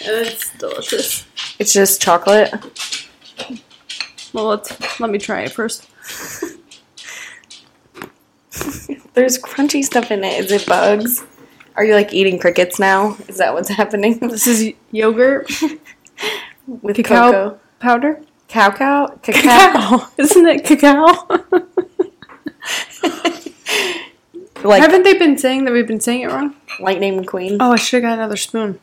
[0.00, 1.26] It's delicious.
[1.58, 2.52] It's just chocolate.
[4.32, 5.88] Well, let's let me try it first.
[9.14, 10.44] There's crunchy stuff in it.
[10.44, 11.24] Is it bugs?
[11.76, 13.16] Are you like eating crickets now?
[13.28, 14.18] Is that what's happening?
[14.18, 15.50] This is yogurt
[16.66, 17.60] With cacao cocoa.
[17.78, 18.22] powder.
[18.48, 19.06] Cow cow?
[19.22, 19.40] Cacao.
[19.42, 21.06] Cacao, isn't it cacao?
[24.64, 26.54] like Haven't they been saying that we've been saying it wrong?
[26.80, 27.58] Lightning McQueen.
[27.60, 28.80] Oh, I should have got another spoon.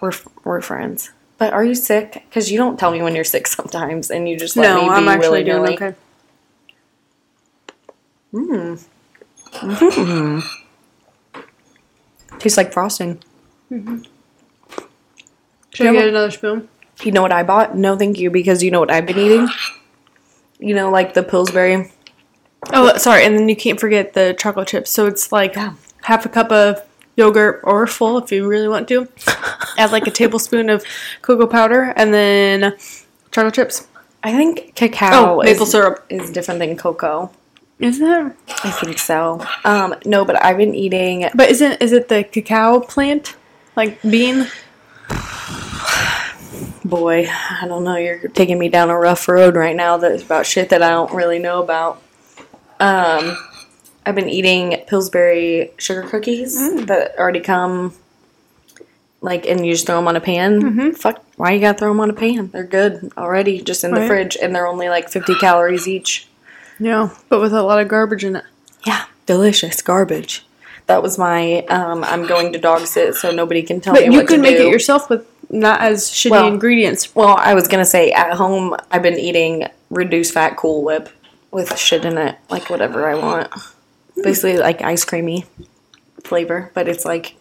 [0.00, 0.12] We're,
[0.44, 1.10] we're friends.
[1.38, 2.24] But are you sick?
[2.28, 4.88] Because you don't tell me when you're sick sometimes, and you just let No, me
[4.88, 5.76] be I'm actually willy-nilly.
[5.76, 5.98] doing okay.
[12.38, 13.22] Tastes like frosting.
[13.70, 14.06] Mhm.
[15.72, 16.68] Should I Yeah, get another spoon?
[17.02, 17.76] You know what I bought?
[17.76, 19.48] No, thank you, because you know what I've been eating?
[20.58, 21.90] You know, like the Pillsbury.
[22.72, 24.90] Oh, sorry, and then you can't forget the chocolate chips.
[24.90, 25.56] So it's like
[26.02, 26.82] half a cup of
[27.16, 29.08] yogurt or full if you really want to.
[29.78, 30.84] Add like a tablespoon of
[31.22, 32.74] cocoa powder and then
[33.32, 33.86] chocolate chips.
[34.22, 36.04] I think cacao Oh, maple is, syrup.
[36.10, 37.30] is different than cocoa.
[37.80, 38.32] Is it?
[38.64, 39.44] I think so.
[39.64, 43.36] Um, no, but I've been eating But isn't is it the cacao plant?
[43.76, 44.46] Like bean?
[46.84, 50.46] boy, I don't know, you're taking me down a rough road right now that's about
[50.46, 52.02] shit that I don't really know about.
[52.78, 53.36] Um
[54.06, 56.54] I've been eating Pillsbury sugar cookies
[56.86, 57.94] that already come
[59.20, 60.62] like and you just throw them on a pan.
[60.62, 60.90] Mm-hmm.
[60.92, 62.48] Fuck, why you gotta throw them on a pan?
[62.48, 64.06] They're good already, just in the Right.
[64.08, 66.26] fridge, and they're only like 50 calories each.
[66.80, 68.44] Yeah, but with a lot of garbage in it.
[68.86, 70.44] Yeah, delicious garbage.
[70.86, 74.12] That was my um, I'm going to dog sit so nobody can tell me But
[74.12, 74.66] you can make do.
[74.66, 77.14] it yourself with not as shitty Well- ingredients.
[77.14, 81.08] Well, I was gonna say at home I've been eating reduced fat Cool Whip
[81.52, 83.52] with shit in it, like whatever I want.
[84.22, 85.44] Basically, like ice creamy
[86.24, 87.36] flavor, but it's like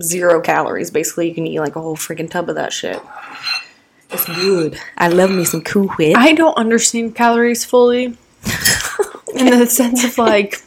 [0.00, 0.90] zero calories.
[0.90, 3.00] Basically, you can eat like a whole freaking tub of that shit.
[4.10, 4.78] It's good.
[4.96, 6.16] I love me some Cool Whip.
[6.16, 8.16] I don't understand calories fully.
[9.34, 10.62] In the sense of like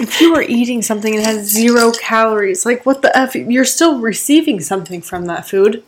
[0.00, 4.00] if you are eating something that has zero calories, like what the F you're still
[4.00, 5.82] receiving something from that food.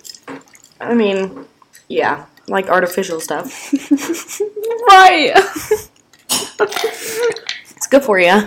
[0.81, 1.47] I mean,
[1.88, 3.73] yeah, like artificial stuff.
[4.88, 5.33] Right.
[7.77, 8.40] It's good for you.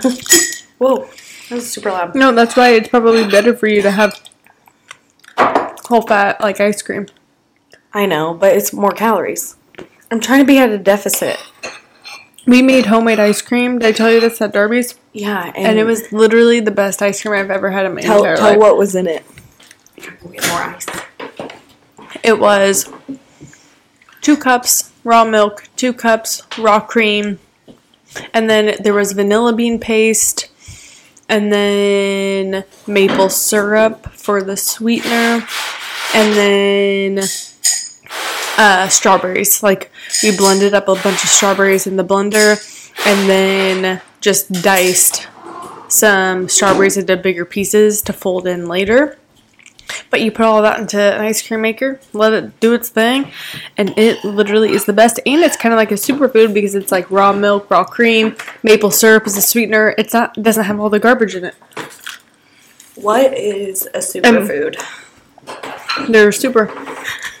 [0.78, 2.14] Whoa, that was super loud.
[2.14, 4.18] no, that's why it's probably better for you to have
[5.36, 7.06] whole fat like ice cream.
[7.92, 9.56] I know, but it's more calories.
[10.10, 11.38] I'm trying to be at a deficit.
[12.46, 13.78] We made homemade ice cream.
[13.78, 14.96] Did I tell you this at Darby's?
[15.12, 18.00] Yeah, and, And it was literally the best ice cream I've ever had in my
[18.00, 18.58] tell, entire tell life.
[18.58, 19.24] what was in it.
[19.96, 20.86] Get more ice.
[22.24, 22.90] It was
[24.20, 27.38] two cups raw milk, two cups raw cream,
[28.34, 30.48] and then there was vanilla bean paste,
[31.28, 35.46] and then maple syrup for the sweetener,
[36.14, 37.20] and then
[38.60, 39.62] uh, strawberries.
[39.62, 39.90] Like
[40.22, 42.60] we blended up a bunch of strawberries in the blender,
[43.06, 45.26] and then just diced
[45.88, 49.16] some strawberries into bigger pieces to fold in later.
[50.10, 53.32] But you put all that into an ice cream maker, let it do its thing,
[53.76, 55.18] and it literally is the best.
[55.26, 58.92] And it's kind of like a superfood because it's like raw milk, raw cream, maple
[58.92, 59.94] syrup is a sweetener.
[59.98, 61.54] It's not doesn't have all the garbage in it.
[62.94, 64.76] What is a superfood?
[66.08, 66.68] They're super.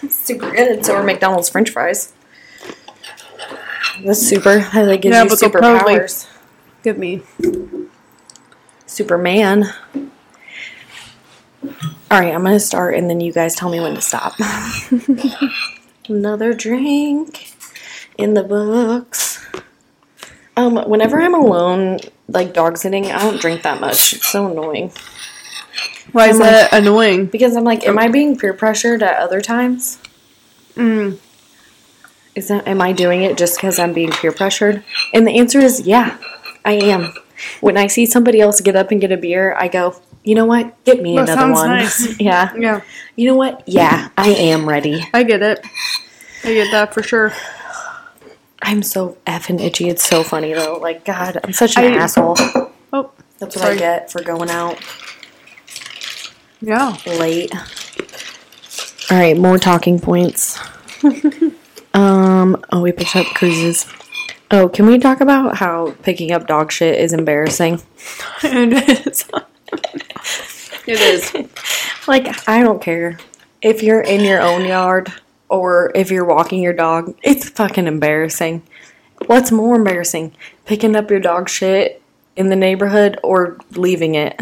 [0.08, 0.84] super good.
[0.84, 2.12] So are McDonald's French fries.
[4.04, 4.58] That's super.
[4.72, 6.28] That gives Yeah, you superpowers.
[6.82, 7.22] Give me.
[8.86, 9.72] Superman.
[11.62, 14.34] All right, I'm gonna start, and then you guys tell me when to stop.
[16.08, 17.52] Another drink
[18.18, 19.46] in the books.
[20.56, 24.14] Um, whenever I'm alone, like dog sitting, I don't drink that much.
[24.14, 24.92] It's so annoying
[26.12, 27.26] Why is I'm like- that annoying?
[27.26, 29.98] because I'm like, am I being peer pressured at other times?
[30.76, 31.18] Mm.
[32.34, 34.82] Is that am I doing it just because I'm being peer pressured?
[35.12, 36.16] And the answer is yeah,
[36.64, 37.12] I am.
[37.60, 40.44] When I see somebody else get up and get a beer, I go, you know
[40.46, 40.82] what?
[40.84, 41.68] Get me That another sounds one.
[41.70, 42.20] nice.
[42.20, 42.52] yeah.
[42.56, 42.80] Yeah,
[43.16, 43.62] You know what?
[43.66, 45.04] Yeah, I am ready.
[45.14, 45.64] I get it.
[46.44, 47.32] I get that for sure.
[48.62, 49.88] I'm so effing itchy.
[49.88, 50.78] It's so funny though.
[50.80, 52.36] Like God, I'm such an I- asshole.
[52.92, 53.76] Oh, That's what sorry.
[53.76, 54.78] I get for going out
[56.60, 56.96] yeah.
[57.06, 57.52] late.
[59.10, 60.58] All right, more talking points.
[61.94, 62.62] um.
[62.72, 63.86] Oh, we picked up cruises.
[64.52, 67.82] Oh, can we talk about how picking up dog shit is embarrassing?
[68.42, 69.24] It is.
[70.86, 71.48] it is.
[72.08, 73.18] Like, I don't care
[73.62, 75.12] if you're in your own yard
[75.48, 77.16] or if you're walking your dog.
[77.22, 78.62] It's fucking embarrassing.
[79.26, 82.02] What's more embarrassing, picking up your dog shit
[82.34, 84.40] in the neighborhood or leaving it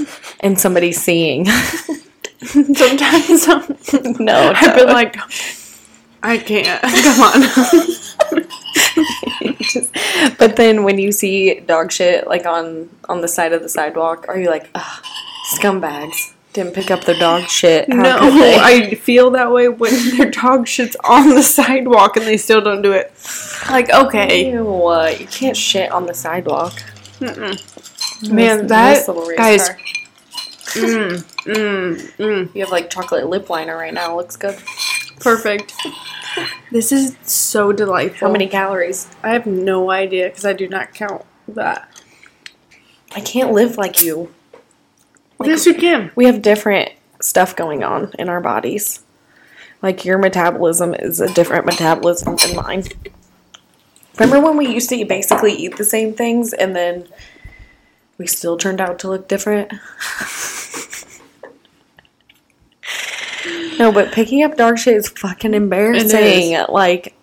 [0.40, 1.46] and somebody seeing?
[2.44, 3.76] Sometimes I'm,
[4.24, 5.16] no, I've been like,
[6.22, 6.82] I can't.
[6.82, 7.42] Come on.
[9.60, 9.92] Just-
[10.38, 14.26] but then when you see dog shit like on on the side of the sidewalk,
[14.28, 14.72] are you like,
[15.54, 17.90] scumbags didn't pick up their dog shit?
[17.92, 18.18] How No.
[18.20, 22.82] I feel that way when their dog shit's on the sidewalk and they still don't
[22.82, 23.12] do it.
[23.70, 25.20] Like, okay, Ew, what?
[25.20, 26.74] You can't shit on the sidewalk.
[28.30, 29.78] Man, Nice- that nice little guys, car.
[30.74, 34.16] mm, mm, mm, You have like chocolate lip liner right now.
[34.16, 34.56] Looks good.
[35.20, 35.72] perfect.
[36.70, 38.28] This is so delightful.
[38.28, 39.06] How many calories?
[39.22, 41.88] I have no idea because I do not count that.
[43.14, 44.32] I can't live like you.
[45.44, 46.10] yes, you can.
[46.16, 49.00] We have different stuff going on in our bodies.
[49.82, 52.84] Like your metabolism is a different metabolism than mine.
[54.18, 57.06] Remember when we used to basically eat the same things and then
[58.22, 59.72] we still turned out to look different?
[63.78, 66.56] no, but picking up dog shit is fucking embarrassing.
[66.68, 67.16] Like,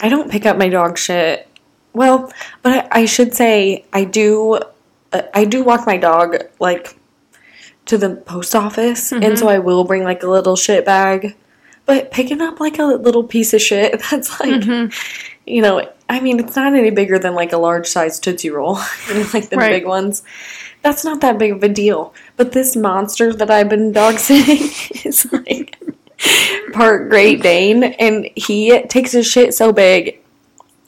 [0.00, 1.48] I don't pick up my dog shit.
[1.92, 2.32] Well,
[2.62, 4.58] but I, I should say I do.
[5.12, 6.98] Uh, I do walk my dog like
[7.86, 11.36] to the post office, and so I will bring like a little shit bag.
[11.86, 14.92] But picking up like a little piece of shit that's like,
[15.46, 18.78] you know, I mean, it's not any bigger than like a large size Tootsie Roll,
[19.08, 19.70] you know, like the Right.
[19.72, 20.22] big ones.
[20.82, 22.12] That's not that big of a deal.
[22.36, 24.56] But this monster that I've been dog sitting
[25.04, 25.78] is like
[26.72, 30.18] part Great Dane, and he takes his shit so big.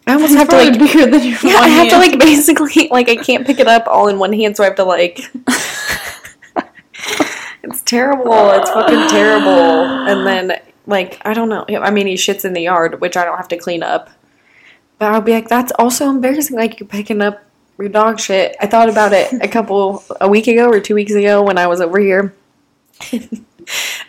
[0.06, 3.08] I almost have to like bigger than your Yeah, I have to like basically like
[3.08, 5.20] I can't pick it up all in one hand, so I have to like.
[7.62, 8.50] it's terrible.
[8.50, 9.48] It's fucking terrible.
[10.08, 11.64] And then like I don't know.
[11.68, 14.10] I mean, he shits in the yard, which I don't have to clean up.
[14.98, 16.56] But I'll be like, that's also embarrassing.
[16.56, 17.44] Like you're picking up
[17.78, 18.56] your dog shit.
[18.60, 21.66] I thought about it a couple a week ago or two weeks ago when I
[21.66, 22.34] was over here.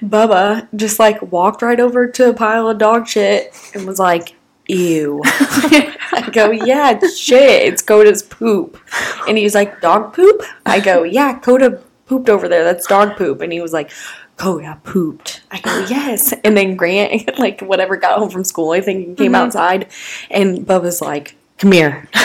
[0.02, 4.36] Bubba just like walked right over to a pile of dog shit and was like,
[4.68, 5.22] ew.
[5.26, 7.64] I go, yeah, shit.
[7.64, 8.80] It's Coda's poop.
[9.28, 10.44] And he was like, dog poop?
[10.66, 12.64] I go, yeah, Coda pooped over there.
[12.64, 13.42] That's dog poop.
[13.42, 13.92] And he was like,
[14.38, 15.42] Oh, Coda pooped.
[15.52, 16.34] I go, yes.
[16.44, 19.36] And then Grant, like, whatever, got home from school, I think, and came mm-hmm.
[19.36, 19.88] outside.
[20.30, 22.10] And Bubba's like, come here.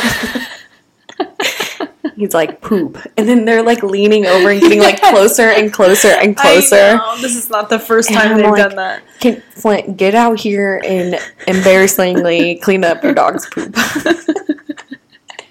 [2.17, 2.99] He's like, poop.
[3.17, 6.77] And then they're like leaning over and getting like closer and closer and closer.
[6.77, 9.03] I know, this is not the first And time I'm they've like- done that.
[9.21, 13.75] Can Flint get out here and embarrassingly clean up your dog's poop?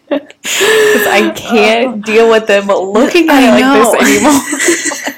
[0.10, 2.01] Because I can't oh.
[2.01, 3.91] deal with them looking at I it know.
[3.91, 5.16] like this anymore.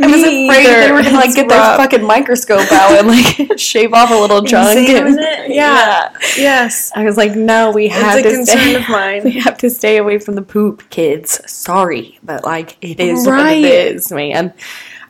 [0.00, 3.58] I was afraid they were gonna like It's get their fucking microscope out and like
[3.58, 4.78] shave off a little chunk.
[4.78, 5.54] Examine and- it?
[5.54, 6.12] Yeah.
[6.36, 6.92] Yes.
[6.94, 8.74] I was like, no, we have It's a to stay.
[8.76, 9.22] of mine.
[9.28, 11.40] We have to stay away from the poop, kids.
[11.50, 13.64] Sorry, but like it is what Right.
[13.64, 14.52] it is, man.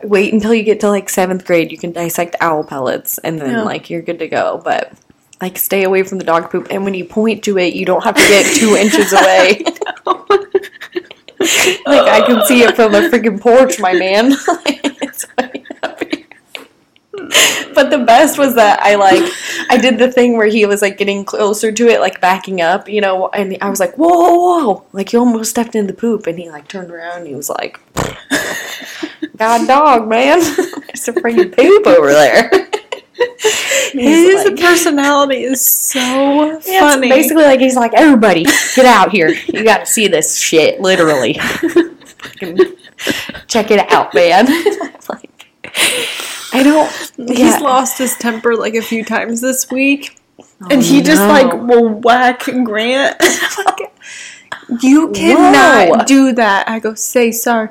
[0.03, 1.71] Wait until you get to like seventh grade.
[1.73, 3.63] You can dissect owl pellets, and then Yeah.
[3.63, 4.61] like you're good to go.
[4.65, 4.93] But
[5.41, 6.67] like, stay away from the dog poop.
[6.71, 9.63] And when you point to it, you don't have to get two inches away.
[11.87, 14.33] like I can see it from the freaking porch, my man.
[17.75, 19.23] But the best was that I like
[19.71, 22.89] I did the thing where he was like getting closer to it, like backing up,
[22.89, 25.93] you know, and I was like, whoa, whoa, whoa, like you almost stepped in the
[25.93, 27.79] poop, and he like turned around and he was like,
[29.37, 32.69] God dog, man, there's a freaking poop over there.
[33.93, 37.09] His like- personality is so Yeah, it's funny.
[37.09, 38.45] basically like he's like, everybody,
[38.75, 39.31] get out here.
[39.31, 41.35] You got to see this shit, literally.
[43.47, 44.47] Check it out, man.
[45.09, 45.47] like,
[46.53, 46.91] I don't.
[47.29, 47.59] He's yeah.
[47.59, 50.19] lost his temper like a few times this week.
[50.61, 53.17] Oh, and he just like will whack Grant.
[54.81, 56.05] you cannot Whoa.
[56.05, 56.69] do that.
[56.69, 57.71] I go, say sorry.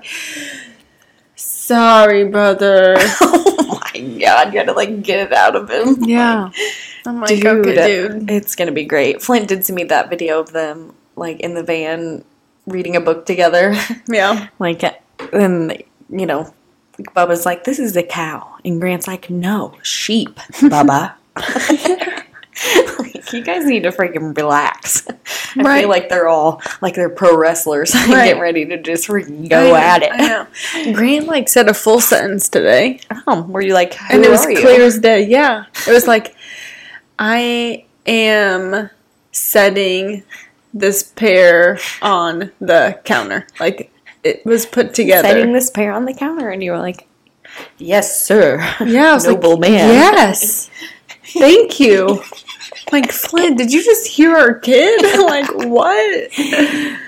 [1.68, 2.96] Sorry, brother.
[3.22, 6.02] oh my god, you had to like get it out of him.
[6.08, 6.50] yeah.
[7.06, 8.32] I'm like, Dude, okay, dude.
[8.32, 9.22] it's gonna be great.
[9.22, 12.24] Flint did send me that video of them like in the van
[12.68, 13.76] reading a book together.
[14.08, 14.48] Yeah.
[14.60, 14.82] like,
[15.34, 16.54] and you know,
[17.14, 21.16] Bubba's like, "This is a cow," and Grant's like, "No, sheep, Bubba."
[23.00, 25.08] Like, you guys need to freaking relax.
[25.10, 25.80] I Right.
[25.82, 28.08] feel like they're all like they're pro wrestlers Right.
[28.28, 30.12] getting ready to just freaking go at it.
[30.14, 30.94] I know.
[30.94, 33.00] Grant like said a full sentence today.
[33.28, 34.60] Oh, were you like, and it was are you?
[34.60, 35.26] clear as day.
[35.26, 36.36] Yeah, it was like,
[37.20, 38.90] I am
[39.32, 40.24] setting
[40.74, 43.48] this pair on the counter.
[43.60, 43.92] Like
[44.24, 45.28] it was put together.
[45.28, 47.08] setting this pair on the counter, and you were like,
[47.78, 49.90] "Yes, sir." yeah, I was noble like, man.
[49.94, 50.70] Yes,
[51.34, 52.22] thank you.
[52.92, 55.02] Like Flynn, did you just hear our kid?
[55.26, 56.30] like what?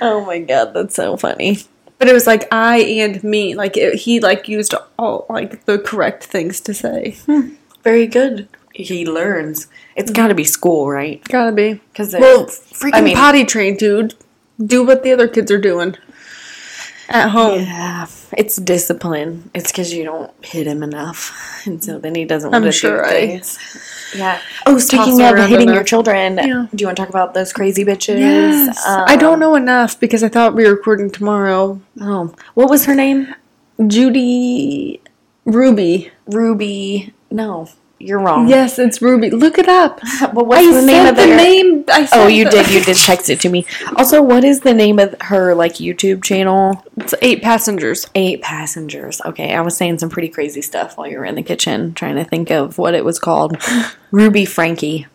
[0.01, 1.59] Oh my god, that's so funny.
[1.97, 3.55] But it was like I and me.
[3.55, 7.17] Like it, he like used all like the correct things to say.
[7.25, 7.55] Hmm.
[7.83, 8.47] Very good.
[8.73, 9.67] He learns.
[9.95, 11.21] It's got to be school, right?
[11.25, 11.73] Gotta be.
[11.91, 14.15] Because Well, freaking I mean- potty train, dude.
[14.65, 15.95] Do what the other kids are doing
[17.09, 17.61] at home.
[17.61, 18.07] yeah,
[18.37, 19.49] it's discipline.
[19.53, 22.79] It's because you don't hit him enough, and so then he doesn't I'm want to
[22.79, 23.57] sure do I- things.
[24.15, 24.41] Yeah.
[24.65, 26.65] Oh, speaking of hitting your children, Yeah.
[26.73, 28.17] do you want to talk about those crazy bitches?
[28.19, 28.83] Yes.
[28.87, 31.79] I Um, don't know enough because I thought we were recording tomorrow.
[32.01, 33.35] Oh, what was her name?
[33.85, 35.01] Judy
[35.45, 36.11] Ruby.
[36.27, 37.13] Ruby.
[37.31, 37.67] No,
[37.99, 38.47] you're wrong.
[38.47, 39.29] Yes, it's Ruby.
[39.29, 39.99] Look it up.
[40.33, 41.83] But what's I the name of the their- name.
[41.91, 42.69] I oh, said Oh, you the- did.
[42.71, 43.65] You did text it to me.
[43.97, 46.83] Also, what is the name of her like YouTube channel?
[46.97, 48.05] It's eight passengers.
[48.15, 49.21] Eight passengers.
[49.25, 52.15] Okay, I was saying some pretty crazy stuff while you were in the kitchen, trying
[52.15, 53.57] to think of what it was called.
[54.11, 55.05] Ruby Franke.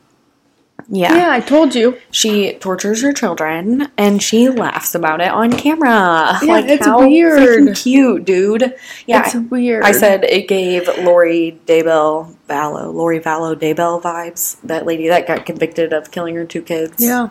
[0.89, 1.17] Yeah.
[1.17, 1.99] Yeah, I told you.
[2.11, 6.39] She tortures her children and she laughs about it on camera.
[6.43, 7.77] Yeah, it's how weird.
[7.77, 8.75] cute, dude.
[9.07, 9.25] Yeah.
[9.25, 9.85] It's weird.
[9.85, 14.61] I said it gave Lori Daybell Vallow, Lori Vallow Daybell vibes.
[14.63, 17.03] That lady that got convicted of killing her two kids.
[17.03, 17.31] Yeah.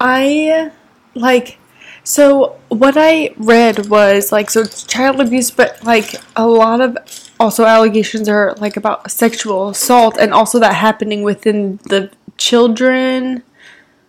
[0.00, 0.72] I
[1.14, 1.58] like
[2.04, 6.96] so what I read was like so it's child abuse but like a lot of
[7.38, 13.42] also allegations are like about sexual assault and also that happening within the children.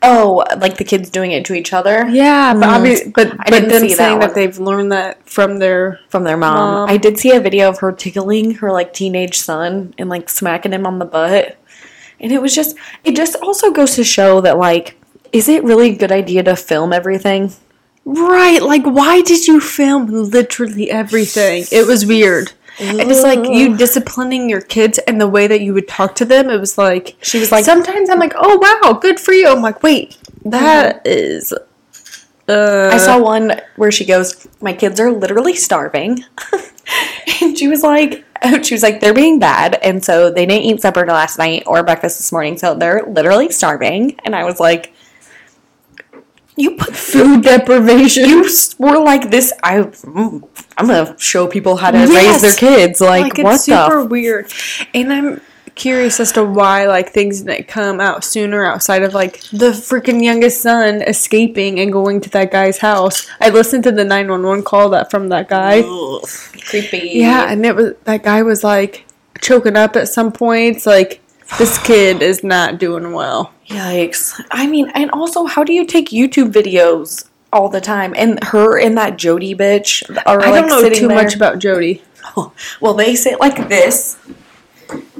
[0.01, 2.07] Oh, like the kids doing it to each other?
[2.07, 3.13] Yeah, but Mm.
[3.13, 6.37] but I but them see that saying that, they've learned that from their from their
[6.37, 6.55] mom.
[6.55, 6.89] Mom.
[6.89, 10.71] I did see a video of her tickling her like teenage son and like smacking
[10.71, 11.57] him on the butt.
[12.21, 14.95] And it was just it just also goes to show that like
[15.33, 17.51] is it really a good idea to film everything?
[18.05, 21.65] Right, like why did you film literally everything?
[21.71, 22.53] It was weird.
[22.79, 26.25] And it's like you disciplining your kids and the way that you would talk to
[26.25, 26.49] them.
[26.49, 29.47] It was like She was like- sometimes I'm like, oh wow, good for you.
[29.49, 31.53] I'm like, wait, that is.
[32.47, 36.23] Uh, I saw one where she goes, "My kids are literally starving,"
[37.41, 38.25] and she was like,
[38.63, 41.83] "She was like, they're being bad, and so they didn't eat supper last night or
[41.83, 44.93] breakfast this morning, so they're literally starving." And I was like,
[46.55, 48.25] "You put food deprivation.
[48.27, 48.49] you
[48.79, 49.53] were like this.
[49.63, 50.41] I, mm,
[50.79, 52.09] I'm gonna show people how to Yes.
[52.09, 53.01] raise their kids.
[53.01, 54.05] Like, like what it's super the?
[54.05, 54.51] weird
[54.93, 55.41] and i'm
[55.75, 60.21] curious as to why like things didn't come out sooner outside of like the freaking
[60.21, 64.89] youngest son escaping and going to that guy's house i listened to the 911 call
[64.89, 66.27] that from that guy Ugh,
[66.69, 67.11] creepy.
[67.13, 69.05] yeah and it was that guy was like
[69.39, 71.21] choking up at some points like
[71.57, 74.33] this kid is not doing well Yikes.
[74.49, 78.13] I mean, and also, how do you take YouTube videos all the time?
[78.15, 81.23] And her and that Jodi bitch are i like don't know too there.
[81.23, 82.01] much about Jodi
[82.81, 84.15] Well, they sit like this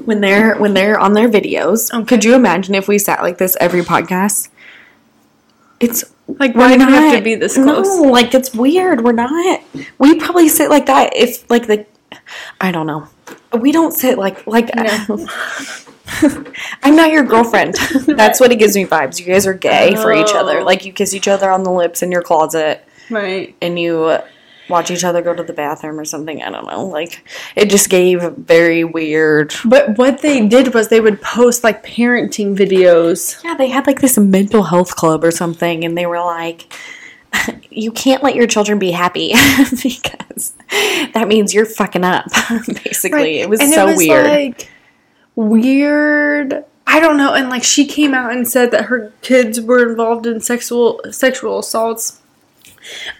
[0.04, 1.90] when they're when they're on their videos.
[2.06, 4.48] Could you imagine if we sat like this every podcast?
[5.80, 9.02] It's like we're why do we have to be this close No, like it's weird.
[9.02, 9.62] We're not.
[9.98, 11.86] We probably sit like that if like the
[12.60, 13.08] I don't know.
[13.58, 14.70] We don't sit like like
[16.82, 17.74] I'm not your girlfriend.
[18.06, 19.18] That's what it gives me vibes.
[19.20, 20.60] You guys are gay for each other.
[20.60, 20.64] Oh.
[20.64, 24.16] Like you kiss each other on the lips in your closet right and you
[24.68, 26.42] watch each other go to the bathroom or something.
[26.42, 26.84] I don't know.
[26.86, 27.24] Like
[27.56, 29.52] it just gave very weird.
[29.64, 34.00] but what they did was they would post like parenting videos Yeah, they had like
[34.00, 36.72] this mental health club or something, and they were like,
[37.70, 39.32] "You can't let your children be happy
[39.82, 40.54] because
[41.14, 42.26] that means you're fucking up."
[42.84, 44.26] Basically, it was And so weird.
[44.26, 44.70] Like
[45.48, 46.64] weird.
[46.86, 47.34] I don't know.
[47.34, 51.60] And like she came out and said that her kids were involved in sexual sexual
[51.60, 52.18] assaults.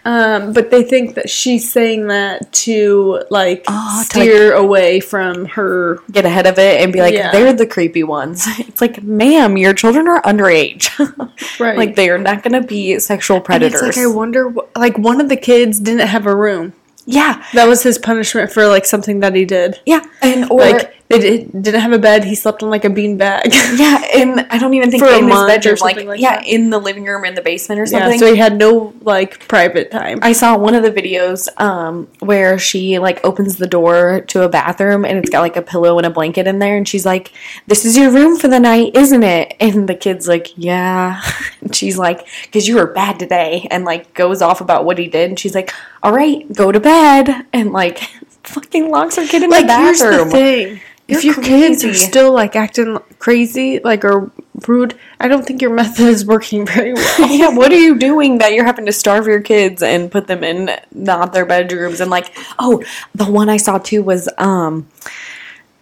[0.07, 5.45] Um, but they think that she's saying that to like Oh, to, steer away from
[5.47, 5.99] her.
[6.11, 7.31] Get ahead of it and be like, Yeah.
[7.31, 10.89] "They're the creepy ones." It's like, "Ma'am, your children are underage.
[11.61, 11.77] Right.
[11.77, 14.51] like they are not going to be sexual predators." it's like I wonder.
[14.51, 16.73] wh- Like one of the kids didn't have a room.
[17.07, 19.79] yeah, That was his punishment for like something that he did.
[19.85, 22.23] yeah, and or Like they did, didn't have a bed.
[22.23, 23.53] He slept on like a bean bag.
[23.75, 26.37] yeah, and I don't even think For a in his bedroom, like, something like yeah,
[26.37, 26.47] that.
[26.47, 28.13] in the living room or in the basement or something.
[28.13, 28.19] yeah.
[28.19, 30.21] So he had no like private time.
[30.23, 34.49] I saw one of the videos um, where she like opens the door to a
[34.49, 37.33] bathroom and it's got like a pillow and a blanket in there and she's like,
[37.67, 41.21] "This is your room for the night, isn't it?" And the kid's like, "Yeah."
[41.61, 45.09] And she's like, "Cause you were bad today," and like goes off about what he
[45.09, 45.29] did.
[45.29, 47.99] And she's like, "All right, go to bed," and like
[48.45, 50.29] fucking locks her kid in like the here's bathroom.
[50.29, 50.81] the thing
[51.11, 54.31] if your kids are still like acting crazy like or
[54.67, 57.29] rude i don't think your method is working very well.
[57.31, 60.45] Yeah, what are you doing that you're having to starve your kids and put them
[60.45, 62.01] in not their bedrooms?
[62.01, 62.83] And like oh
[63.15, 64.89] the one I saw too was um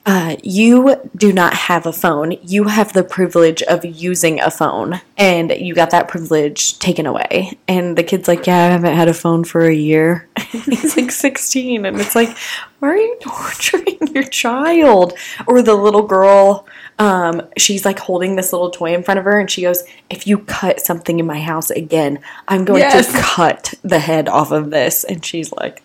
[0.08, 2.32] uh, you do not have a phone.
[2.42, 7.58] You have the privilege of using a phone, and you got that privilege taken away.
[7.68, 11.10] And the kid's like, "Yeah, I haven't had a phone for a year." He's like
[11.10, 12.34] 16, and it's like,
[12.78, 15.12] "Why are you torturing your child?"
[15.46, 16.66] Or the little girl,
[16.98, 20.26] um, she's like holding this little toy in front of her, and she goes, "If
[20.26, 23.12] you cut something in my house again, I'm going Yes.
[23.12, 25.82] to cut the head off of this." And she's like,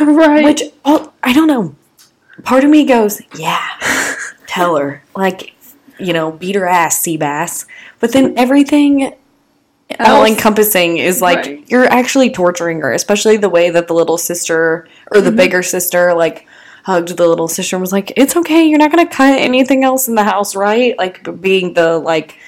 [0.00, 1.74] right which oh, I don't know.
[2.42, 3.66] Part of me goes, yeah,
[4.46, 5.54] tell her, like,
[5.98, 7.66] you know, beat her ass, sea bass.
[8.00, 9.14] But then everything
[10.00, 11.64] all encompassing is like Right.
[11.68, 15.36] you're actually torturing her, especially the way that the little sister or the mm-hmm.
[15.36, 16.46] bigger sister like
[16.84, 20.08] hugged the little sister and was like, "It's okay, you're not gonna cut anything else
[20.08, 22.38] in the house, right?" Like being the like,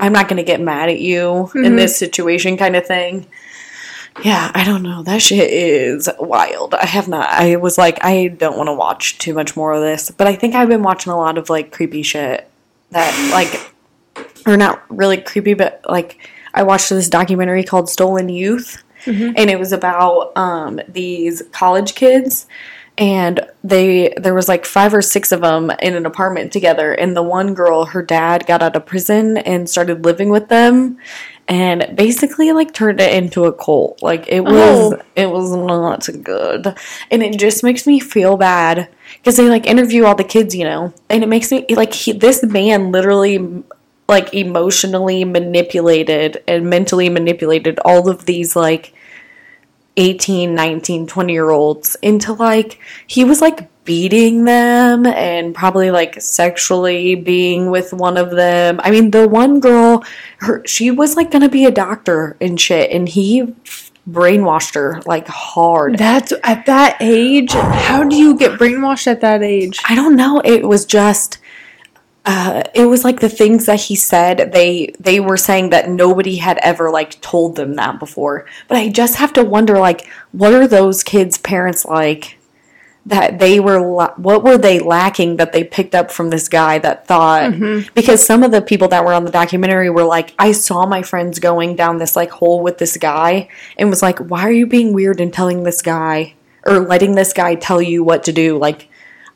[0.00, 1.76] "I'm not gonna get mad at you in mm-hmm.
[1.76, 3.26] this situation" kind of thing.
[4.22, 5.02] Yeah, I don't know.
[5.02, 6.74] That shit is wild.
[6.74, 7.28] I have not.
[7.28, 10.36] I was like, I don't want to watch too much more of this, but I
[10.36, 12.48] think I've been watching a lot of like creepy shit
[12.90, 13.74] that like,
[14.46, 18.82] or not really creepy, but like I watched this documentary called Stolen Youth,
[19.36, 22.46] and it was about um, these college kids.
[22.96, 27.16] And they there was like five or six of them in an apartment together, and
[27.16, 30.98] the one girl, her dad got out of prison and started living with them,
[31.48, 34.02] and basically like turned it into a cult.
[34.02, 35.02] Like it was Oh.
[35.16, 36.74] it was not good,
[37.10, 38.88] and it just makes me feel bad
[39.18, 42.12] because they like interview all the kids, you know, and it makes me like he,
[42.12, 43.62] this man literally
[44.08, 48.92] like emotionally manipulated and mentally manipulated all of these like
[49.96, 56.20] 18 19 20 year olds into like he was like beating them and probably like
[56.20, 58.80] sexually being with one of them.
[58.82, 60.04] I mean, the one girl,
[60.38, 63.54] her she was like gonna be a doctor and shit, and he
[64.08, 65.98] brainwashed her like hard.
[65.98, 67.52] That's at that age.
[67.52, 69.80] How do you get brainwashed at that age?
[69.88, 70.40] I don't know.
[70.44, 71.38] It was just.
[72.26, 74.52] Uh, it was like the things that he said.
[74.52, 78.46] They they were saying that nobody had ever like told them that before.
[78.66, 82.38] But I just have to wonder, like, what are those kids' parents like?
[83.06, 86.78] That they were, la- what were they lacking that they picked up from this guy
[86.78, 87.52] that thought?
[87.94, 91.02] Because some of the people that were on the documentary were like, I saw my
[91.02, 94.66] friends going down this like hole with this guy, and was like, why are you
[94.66, 96.32] being weird and telling this guy
[96.64, 98.56] or letting this guy tell you what to do?
[98.56, 98.88] Like,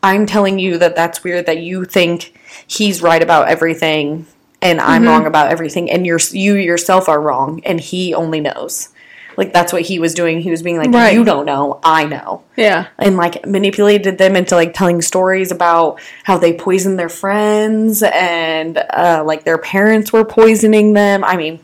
[0.02, 2.32] I'm telling you that that's weird that you think
[2.66, 4.26] he's right about everything
[4.60, 8.88] and I'm wrong about everything and you're you yourself are wrong and he only knows.
[9.36, 10.40] Like that's what he was doing.
[10.40, 11.14] He was being like Right.
[11.14, 12.42] you don't know, I know.
[12.56, 12.88] Yeah.
[12.98, 18.78] And like manipulated them into like telling stories about how they poisoned their friends and
[18.78, 21.22] uh, like their parents were poisoning them.
[21.22, 21.60] I mean,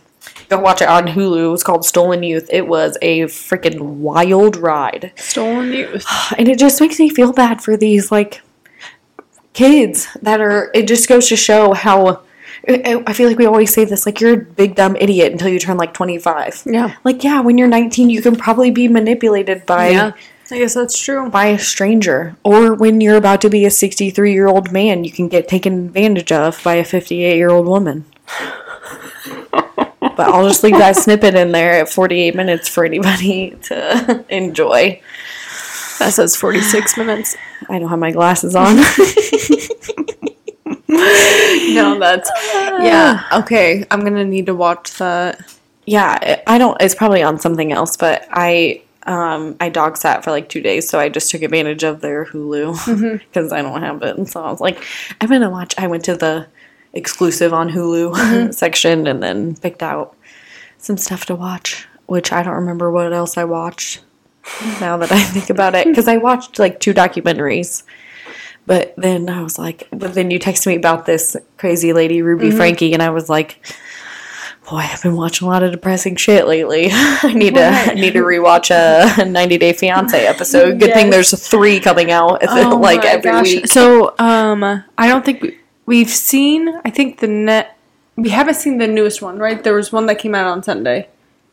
[0.49, 1.47] go watch it on Hulu.
[1.47, 2.49] It was called Stolen Youth.
[2.53, 6.07] It was a freaking wild ride Stolen youth.
[6.39, 8.41] and it just makes me feel bad for these like
[9.55, 12.21] kids that are it just goes to show how
[12.69, 15.59] I feel like we always say this like you're a big dumb idiot until you
[15.59, 16.97] turn like 25 Yeah.
[17.05, 20.13] like yeah when you're 19 you can probably be manipulated by Yeah.
[20.51, 21.31] I guess that's true.
[21.31, 25.11] by a stranger or when you're about to be a 63 year old man you
[25.11, 28.05] can get taken advantage of by a 58 year old woman
[29.53, 35.01] but I'll just leave that snippet in there at 48 minutes for anybody to enjoy.
[35.99, 37.37] That says 46 minutes.
[37.69, 38.77] I don't have my glasses on.
[41.75, 42.31] No, that's.
[42.55, 43.23] Yeah.
[43.33, 43.85] Okay.
[43.91, 45.41] I'm going to need to watch that.
[45.87, 46.81] yeah, I don't.
[46.81, 50.89] It's probably on something else, but I um I dog sat for like two days,
[50.89, 54.43] so I just took advantage of their Hulu because I don't have it, and so
[54.43, 54.83] I was like,
[55.21, 55.75] I'm gonna watch.
[55.77, 56.47] I went to the
[56.93, 60.17] exclusive on Hulu section and then picked out
[60.79, 64.01] some stuff to watch, which I don't remember what else I watched.
[64.81, 67.83] Now that I think about it, because I watched like two documentaries.
[68.67, 72.51] But then I was like, but then you texted me about this crazy lady, Ruby
[72.51, 73.61] Franke, and I was like,
[74.69, 76.89] boy, I've been watching a lot of depressing shit lately.
[76.93, 80.81] I need to I need to rewatch a 90 Day Fiance episode.
[80.81, 83.45] Good thing there's three coming out Oh like every gosh.
[83.45, 83.67] week.
[83.67, 86.81] So, um, I don't think we, we've seen.
[86.85, 87.77] I think the net.
[88.17, 89.63] We haven't seen the newest one, right?
[89.63, 91.09] There was one that came out on Sunday.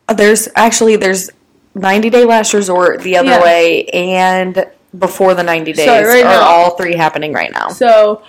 [0.08, 1.30] There's actually there's
[1.76, 3.44] 90 Day Last Resort the other Yeah.
[3.44, 4.66] way and
[4.98, 7.70] before the 90 days So, right are now- all three happening right now.
[7.70, 8.22] So,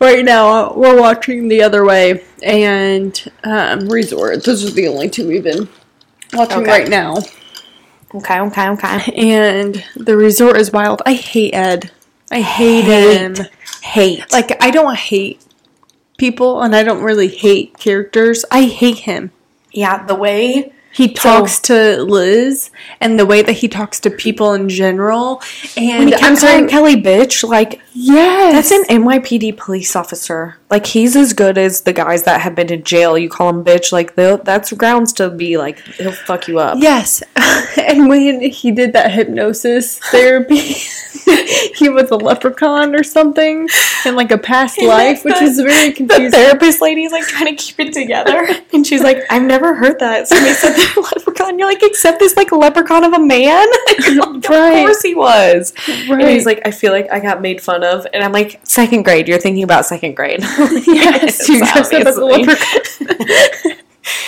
[0.00, 4.44] right now we're watching the other way and um, Resort.
[4.44, 5.68] Those are the only two we've been
[6.32, 6.70] watching Okay.
[6.70, 7.16] right now.
[8.14, 9.12] Okay, okay, okay.
[9.16, 11.02] And the Resort is wild.
[11.06, 11.90] I hate Ed.
[12.30, 13.18] I hate, Hate.
[13.38, 13.46] him.
[13.82, 14.32] Hate.
[14.32, 15.40] Like I don't hate
[16.18, 18.44] people, and I don't really hate characters.
[18.50, 19.30] I hate him.
[19.72, 22.70] yeah, the way He talks to Liz
[23.00, 25.40] and the way that he talks to people in general.
[25.76, 26.66] And when he kept I'm sorry.
[26.66, 28.52] Kelly bitch, like Yes.
[28.52, 30.57] That's an NYPD police officer.
[30.70, 33.16] Like he's as good as the guys that have been in jail.
[33.16, 36.76] You call him bitch, like that's grounds to be like he'll fuck you up.
[36.78, 37.22] Yes.
[37.78, 40.56] and when he did that hypnosis therapy,
[41.74, 43.66] he was a leprechaun or something
[44.04, 46.30] in like a past life, which is very The confusing.
[46.30, 50.28] therapist lady's like trying to keep it together, and she's like, "I've never heard that."
[50.28, 51.58] Somebody said they're leprechaun.
[51.58, 54.78] You're like, "Except this like leprechaun of a man." Like, Right.
[54.78, 55.72] Of course he was.
[55.88, 56.28] And Right.
[56.28, 59.28] he's like, "I feel like I got made fun of," and I'm like, second grade.
[59.28, 60.42] You're thinking about second grade."
[60.86, 63.78] yes, you dressed up as a leprechaun.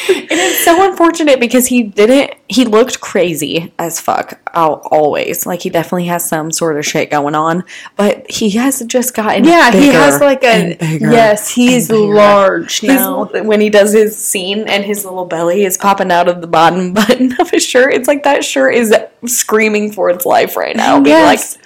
[0.08, 2.34] And it's so unfortunate because he didn't.
[2.48, 4.38] He looked crazy as fuck.
[4.52, 7.64] Al always like he definitely has some sort of shit going on,
[7.96, 9.44] but he has just gotten.
[9.44, 13.24] yeah, he has like a yes, he's large now.
[13.24, 16.92] when he does his scene and his little belly is popping out of the bottom
[16.94, 18.94] button of his shirt, it's like that shirt is
[19.26, 21.02] screaming for its life right now.
[21.02, 21.58] Yes.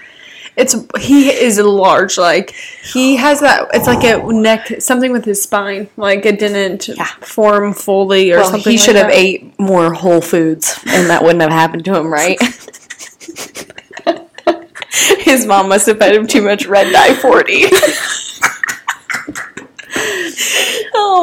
[0.57, 2.17] It's he is large.
[2.17, 3.69] Like he has that.
[3.75, 5.89] It's like a neck something with his spine.
[5.97, 6.91] Like it didn't
[7.21, 8.71] form fully or well, something.
[8.73, 9.17] he like should have that.
[9.17, 12.39] ate more Whole Foods, and that wouldn't have happened to him, right?
[15.19, 17.65] His mom must have fed him too much red dye 40.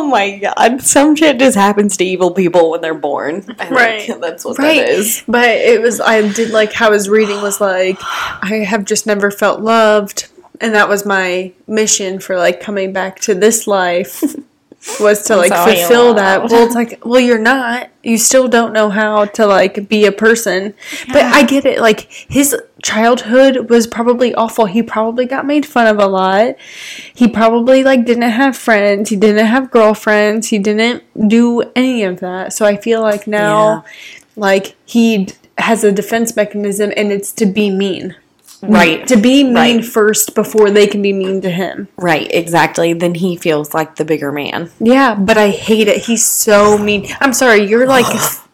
[0.02, 0.82] oh my god.
[0.82, 3.38] Some shit just happens to evil people when they're born.
[3.60, 4.12] I think Right.
[4.20, 5.24] That's what Right, that is.
[5.28, 6.00] but it was.
[6.00, 7.98] I did like how his reading was like.
[8.02, 10.28] I have just never felt loved,
[10.60, 14.24] and that was my mission for like coming back to this life.
[15.00, 16.50] was to like you fulfill that.
[16.50, 17.90] Well, it's like, well, you're not.
[18.04, 20.74] You still don't know how to like be a person.
[21.08, 21.80] But I get it.
[21.80, 24.66] Like his childhood was probably awful.
[24.66, 26.56] He probably got made fun of a lot.
[27.14, 29.10] He probably like didn't have friends.
[29.10, 30.48] He didn't have girlfriends.
[30.48, 32.54] He didn't do any of that.
[32.54, 33.86] So I feel like now,
[34.36, 35.28] like he
[35.58, 38.16] has a defense mechanism, and it's to be mean.
[38.64, 39.08] Right.
[39.08, 39.86] To be mean Right.
[39.86, 41.88] first before they can be mean to him.
[41.98, 42.94] Right, exactly.
[42.94, 44.70] Then he feels like the bigger man.
[44.80, 46.04] Yeah, but I hate it.
[46.04, 47.08] He's so mean.
[47.20, 48.06] I'm sorry, you're like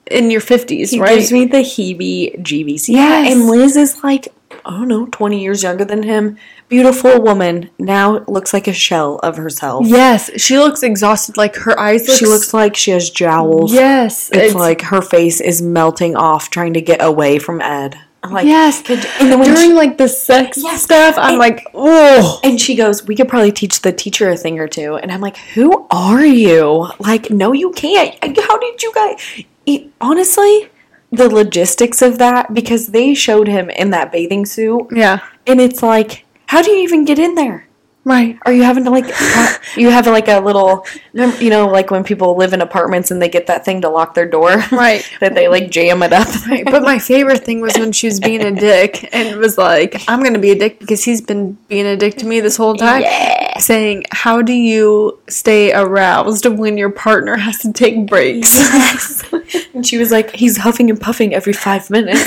[0.10, 1.18] in your 50s, He right?
[1.18, 2.88] gives me the heebie jeebies.
[2.88, 3.32] Yes.
[3.32, 4.30] And Liz is like,
[4.66, 6.38] I don't know, 20 years younger than him.
[6.70, 7.70] Beautiful woman.
[7.80, 9.86] Now looks like a shell of herself.
[9.88, 11.38] yes, she looks exhausted.
[11.38, 12.18] Like her eyes look.
[12.18, 13.74] She looks like she has jowls.
[13.74, 17.97] Yes, It's, like her face is melting off trying to get away from Ed.
[18.24, 18.82] I'm like, yes.
[18.82, 22.39] could- and then During she, like the sex Yes, stuff, I'm and- like, oh.
[22.43, 24.95] and she goes, we could probably teach the teacher a thing or two.
[24.95, 26.88] And I'm like, who are you?
[26.99, 28.15] Like, no, you can't.
[28.39, 29.43] How did you guys?
[29.65, 30.70] It, honestly,
[31.11, 35.84] the logistics of that because they showed him in that bathing suit, Yeah, and it's
[35.84, 37.66] like, how do you even get in there?
[38.08, 38.39] Right.
[38.45, 39.05] Are you having to like,
[39.78, 43.30] you have like a little, you know, like when people live in apartments and they
[43.30, 45.08] get that thing to lock their door, Right.
[45.20, 46.28] that they like jam it up.
[46.47, 50.01] Right, But my favorite thing was when she was being a dick and was like,
[50.08, 52.58] I'm going to be a dick because he's been being a dick to me this
[52.58, 53.01] whole time.
[53.01, 53.58] Yeah.
[53.60, 58.55] Saying, How do you stay aroused when your partner has to take breaks?
[58.55, 59.34] Yes.
[59.74, 62.24] and she was like, he's huffing and puffing every five minutes.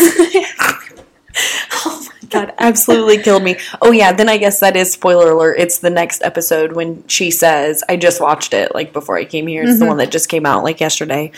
[2.31, 3.57] God, absolutely killed me.
[3.83, 5.57] Oh yeah, then I guess that is spoiler alert.
[5.59, 9.47] It's the next episode when she says, I just watched it like before I came
[9.47, 9.65] here.
[9.65, 11.33] It's the one that just came out like yesterday.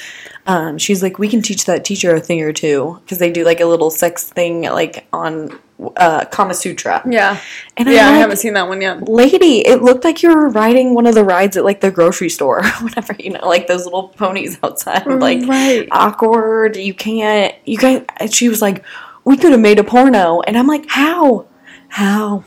[0.46, 3.44] Um, she's like, we can teach that teacher a thing or two because they do
[3.44, 5.58] like a little sex thing like on
[5.96, 7.02] uh, Kama Sutra.
[7.08, 7.40] Yeah.
[7.76, 9.08] And Yeah, I I'm like, haven't seen that one yet.
[9.08, 12.28] lady, it looked like you were riding one of the rides at like the grocery
[12.28, 15.06] store whatever, you know, like those little ponies outside.
[15.06, 15.86] Like Right.
[15.90, 16.76] awkward.
[16.76, 18.84] You can't you can't she was like,
[19.24, 21.46] We could have made a porno and I'm like, How?
[21.88, 22.44] How?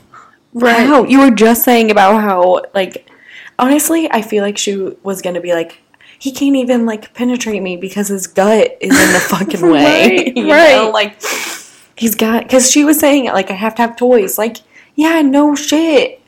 [0.52, 0.86] Right.
[0.86, 1.04] How?
[1.04, 3.08] You were just saying about how like
[3.58, 5.80] honestly, I feel like she was gonna be like
[6.18, 10.16] he can't even like penetrate me because his gut is in the fucking way.
[10.16, 10.76] Right, you right.
[10.76, 10.90] know?
[10.90, 11.22] Like
[11.96, 14.38] he's got because she was saying like I have to have toys.
[14.38, 14.58] Like
[14.94, 16.20] yeah, no shit.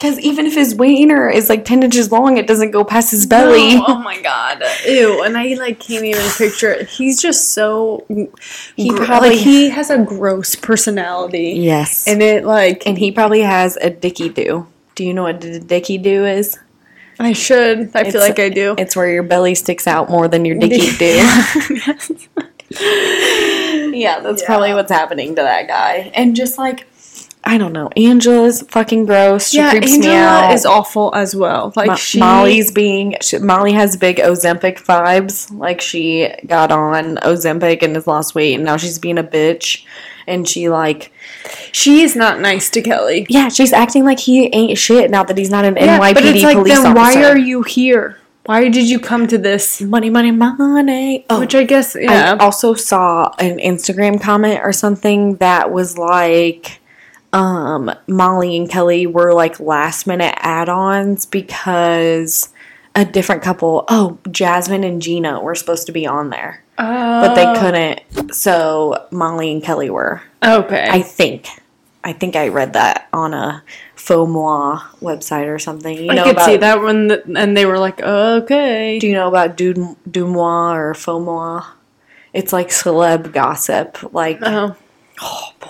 [0.00, 3.26] Because even if his wiener is like ten inches long, it doesn't go past his
[3.26, 3.74] belly.
[3.74, 4.62] No, oh my god.
[4.86, 5.22] Ew.
[5.22, 6.88] And I like can't even picture it.
[6.88, 8.06] He's just so
[8.76, 11.50] He gr- probably- like he has a gross personality.
[11.50, 14.66] Yes, And it like and he probably has a dicky do.
[14.94, 16.58] Do you know what a dicky do is?
[17.18, 17.94] I should.
[17.94, 18.74] I feel like I do.
[18.78, 21.16] It's where your belly sticks out more than your dicky do.
[23.98, 26.10] yeah, that's probably what's happening to that guy.
[26.14, 26.86] And just like,
[27.42, 29.48] I don't know, Angela's fucking gross.
[29.50, 30.52] She yeah, creeps me Angela out.
[30.54, 31.72] is awful as well.
[31.74, 35.50] Like Mo- she Molly's being she, Molly has big Ozempic vibes.
[35.56, 39.84] Like she got on Ozempic and has lost weight, and now she's being a bitch.
[40.26, 41.12] And she like,
[41.72, 43.26] she is not nice to Kelly.
[43.30, 46.24] yeah, she's acting like he ain't shit now that he's not an Yeah, NYPD but
[46.24, 47.18] it's like police then officer.
[47.20, 48.18] why are you here?
[48.44, 49.80] Why did you come to this?
[49.80, 51.24] money, money, money?
[51.30, 52.36] Oh, Which I guess yeah.
[52.38, 56.79] I also saw an Instagram comment or something that was like
[57.32, 62.48] um Molly and Kelly were like last minute add-ons because
[62.96, 67.44] a different couple, oh, Jasmine and Gino were supposed to be on there, but they
[67.60, 68.34] couldn't.
[68.34, 70.22] So Molly and Kelly were.
[70.42, 70.88] okay.
[70.90, 71.46] I think.
[72.02, 73.62] I think I read that on a
[73.94, 75.96] Faux Moi website or something.
[75.96, 78.98] You I know could about see that one, and they were like, okay.
[78.98, 81.64] do you know about du, du moi or faux moi?
[82.32, 83.98] It's like celeb gossip.
[84.14, 84.74] Like, Oh,
[85.20, 85.68] oh boy,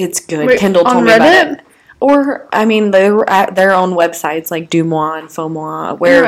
[0.00, 0.46] it's good.
[0.46, 1.60] Wait, Kendall told me about it.
[2.00, 6.24] Or, I mean, they're at their own websites like DeuxMoi and Faux Moi, where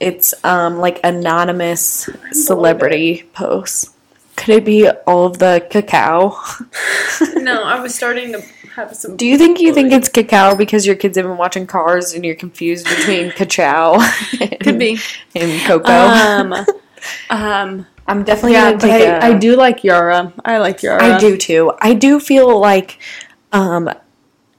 [0.00, 3.90] it's um, like anonymous celebrity posts.
[4.36, 6.30] Could it be all of the cacao?
[7.36, 8.40] no, I was starting to
[8.74, 9.18] have some.
[9.18, 12.24] Do you think you think it's cacao because your kids have been watching Cars and
[12.24, 13.98] you're confused between cacao
[14.62, 14.98] Could be.
[15.34, 15.92] and cocoa?
[15.92, 16.66] Um,
[17.30, 20.32] um, I'm definitely yeah, gonna take I, a- I do like Yara.
[20.44, 21.02] I like Yara.
[21.02, 21.72] I do too.
[21.80, 22.98] I do feel like,
[23.52, 23.88] um,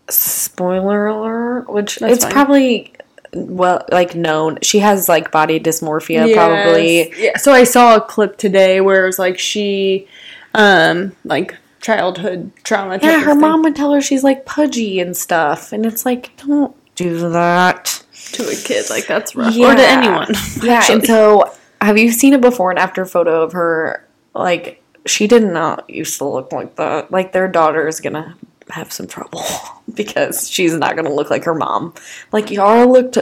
[0.10, 2.34] spoiler alert, which That's it's fine.
[2.34, 2.94] probably
[3.34, 4.58] well like known.
[4.62, 7.14] She has like body dysmorphia, probably.
[7.22, 7.38] Yeah.
[7.38, 10.08] So I saw a clip today where it was like she,
[10.54, 13.00] um, like childhood trauma.
[13.02, 16.32] Yeah, her thing mom would tell her she's like pudgy and stuff, and it's like
[16.38, 18.02] don't do that.
[18.32, 20.34] to a kid like that's rough, or to anyone.
[20.64, 24.08] Yeah, and so have you seen a before and after photo of her?
[24.34, 27.12] Like she did not used to look like that.
[27.12, 28.36] Like their daughter is gonna
[28.70, 29.44] have some trouble
[29.94, 31.94] because she's not gonna look like her mom.
[32.32, 33.18] Like Yara looked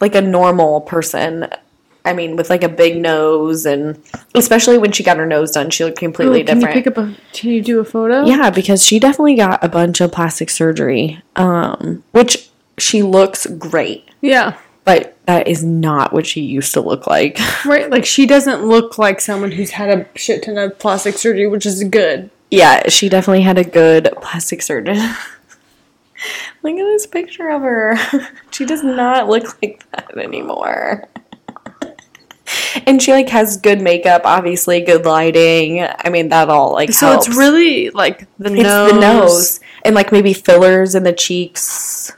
[0.00, 1.46] like a normal person.
[2.06, 4.02] I mean, with like a big nose, and
[4.34, 6.76] especially when she got her nose done, she looked completely Oh, can different.
[6.76, 7.14] you pick up a?
[7.32, 8.24] Can you do a photo?
[8.26, 14.06] Yeah, because she definitely got a bunch of plastic surgery, um, which she looks great,
[14.20, 14.54] Yeah.
[14.84, 17.38] But that is not what she used to look like.
[17.64, 17.88] Right.
[17.90, 21.64] Like she doesn't look like someone who's had a shit ton of plastic surgery, which
[21.64, 22.30] is good.
[22.50, 24.96] yeah, she definitely had a good plastic surgeon.
[26.62, 27.96] look at this picture of her.
[28.50, 31.08] she does not look like that anymore.
[32.86, 35.80] And she like has good makeup, obviously good lighting.
[35.82, 37.28] I mean that all like So helps.
[37.28, 38.92] it's really like the It's nose.
[38.92, 42.12] the nose and like maybe fillers in the cheeks,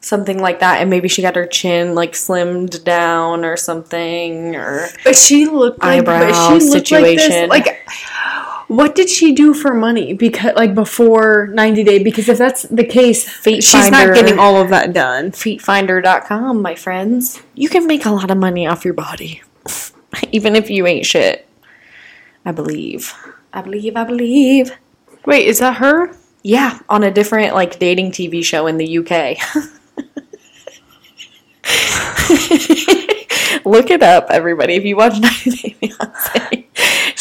[0.00, 0.80] something like that.
[0.80, 4.54] And maybe she got her chin like slimmed down or something.
[4.56, 7.48] Or But she looked like but Eyebrow she looked situation.
[7.48, 7.88] Like, this, like
[8.68, 10.12] what did she do for money?
[10.12, 12.02] Because like before ninety day?
[12.02, 13.90] Because if that's the case, she's Finder.
[13.90, 15.32] not getting all of that done.
[15.32, 17.42] feetfinder.com, my friends.
[17.54, 19.42] You can make a lot of money off your body,
[20.32, 21.48] even if you ain't shit.
[22.44, 23.14] I believe.
[23.52, 23.96] I believe.
[23.96, 24.72] I believe.
[25.24, 26.14] Wait, is that her?
[26.42, 29.38] Yeah, on a different like dating TV show in the UK.
[33.64, 34.74] Look it up, everybody.
[34.74, 36.68] If you watch 90 Day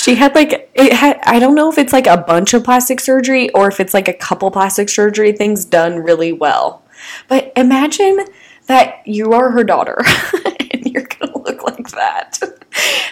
[0.08, 1.20] she had like it had.
[1.24, 4.08] I don't know if it's like a bunch of plastic surgery or if it's like
[4.08, 6.84] a couple plastic surgery things done really well.
[7.28, 8.26] But imagine
[8.68, 9.98] that you are her daughter
[10.72, 12.40] and you're gonna look like that.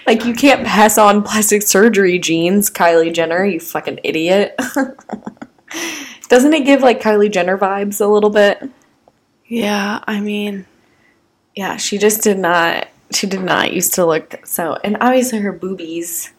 [0.08, 3.44] Like you can't pass on plastic surgery genes, Kylie Jenner.
[3.44, 4.58] You fucking idiot.
[6.30, 8.70] Doesn't it give like Kylie Jenner vibes a little bit?
[9.48, 10.66] Yeah, I mean,
[11.56, 12.88] Yeah, she just did not.
[13.12, 16.32] She did not used to look so, and obviously her boobies.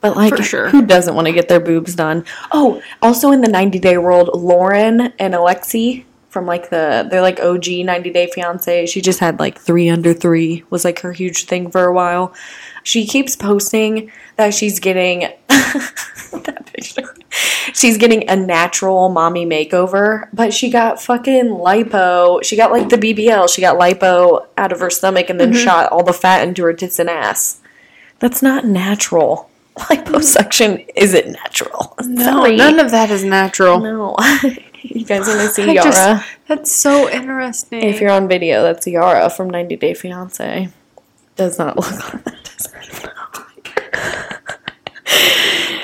[0.00, 0.68] But like, For sure.
[0.68, 2.24] who doesn't want to get their boobs done?
[2.52, 6.04] Oh, also in the 90 Day World, Loren and Alexei
[6.34, 8.86] from like the they're like OG 90 Day Fiance.
[8.86, 12.34] She just had like three under three was like her huge thing for a while.
[12.82, 17.14] She keeps posting that she's getting that picture.
[17.72, 22.44] She's getting a natural mommy makeover, but she got fucking lipo.
[22.44, 23.48] She got like the BBL.
[23.48, 25.64] She got lipo out of her stomach and then mm-hmm.
[25.64, 27.60] shot all the fat into her tits and ass.
[28.18, 29.50] That's not natural.
[29.76, 31.94] Liposuction isn't natural.
[32.02, 32.56] no, Sorry.
[32.56, 33.78] none of that is natural.
[33.80, 34.16] No.
[34.84, 35.82] You guys want to see Yara?
[35.90, 37.82] just- that's so interesting.
[37.82, 40.68] if you're on video, that's Yara from 90 Day Fiance.
[41.36, 42.34] Does not look like that.
[42.44, 43.74] Does not look like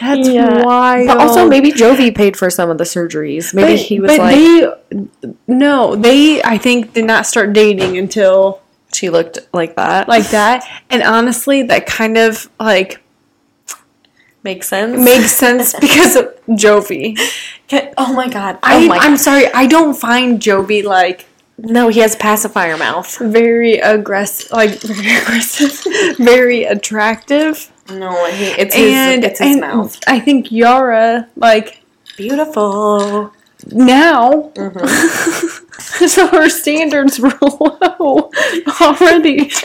[0.01, 0.65] that's Yeah.
[0.65, 1.09] wild.
[1.09, 3.53] But also, maybe Jovi paid for some of the surgeries.
[3.55, 4.73] Maybe But- he was but like, they,
[5.47, 8.61] no, they I think did not start dating until
[8.93, 10.09] she looked like that.
[10.09, 10.65] like that.
[10.89, 13.01] And honestly, that kind of like
[14.43, 14.99] makes sense.
[15.05, 17.18] makes sense because of Jovi.
[17.68, 18.57] Can- oh my god.
[18.57, 19.20] Oh I, my I'm god.
[19.20, 21.26] sorry, I don't find Jovi like
[21.59, 23.18] No, he has pacifier mouth.
[23.18, 27.70] very aggressive, like very aggressive, very attractive.
[27.91, 29.99] No, he, it's his, it's his and mouth.
[30.07, 31.82] I think Yara like
[32.16, 33.32] Beautiful.
[33.72, 34.53] now.
[34.55, 35.66] Mm-hmm.
[36.09, 38.30] so her standards were low
[38.80, 39.51] already.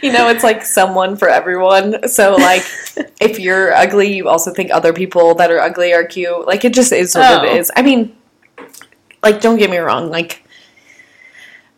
[0.00, 2.06] You know, it's like someone for everyone.
[2.08, 2.62] So, like,
[3.20, 6.46] if you're ugly, you also think other people that are ugly are cute.
[6.46, 7.44] Like, it just is what Oh.
[7.44, 7.68] it is.
[7.74, 8.16] I mean,
[9.24, 10.08] like, don't get me wrong.
[10.08, 10.44] Like,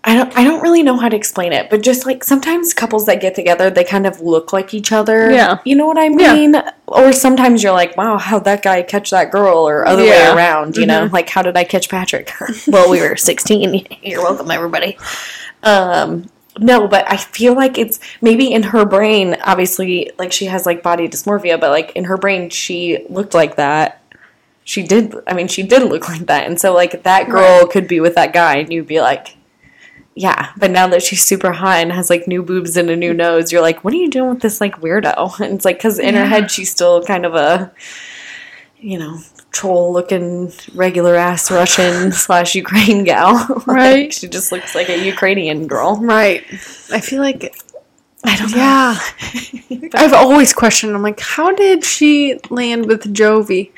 [0.05, 3.07] I don't, I don't really know how to explain it, but just like sometimes couples
[3.07, 5.31] that get together, they kind of look like each other.
[5.31, 5.59] Yeah.
[5.65, 6.55] You know what I mean?
[6.55, 6.73] Yeah.
[6.89, 9.59] Or sometimes you're like, wow, how'd that guy catch that girl?
[9.59, 10.31] Or other Yeah.
[10.31, 11.09] way around, you know?
[11.13, 12.33] Like, how did I catch Patrick?
[12.67, 13.87] well, we were 16.
[14.03, 14.99] You're welcome, everybody.
[15.63, 16.29] Um,
[16.59, 20.83] no, but I feel like it's maybe in her brain, obviously, like she has like
[20.83, 24.03] body dysmorphia, but like in her brain, she looked like that.
[24.65, 26.47] She did, I mean, she did look like that.
[26.47, 29.37] And so, like, that girl could be with that guy, and you'd be like,
[30.15, 30.51] yeah.
[30.59, 33.51] But now that she's super hot and has like new boobs and a new nose,
[33.53, 35.39] you're like, what are you doing with this like weirdo?
[35.41, 37.73] And it's like, because in her head, she's still kind of a,
[38.79, 39.21] you know,
[39.53, 43.35] troll looking regular ass Russian slash Ukraine gal.
[43.49, 44.13] Like, Right.
[44.13, 45.97] she just looks like a Ukrainian girl.
[45.97, 46.45] Right.
[46.91, 47.55] I feel like
[48.25, 48.99] I don't yeah.
[49.95, 50.95] I've always questioned.
[50.95, 53.73] I'm like, how did she land with Jovi?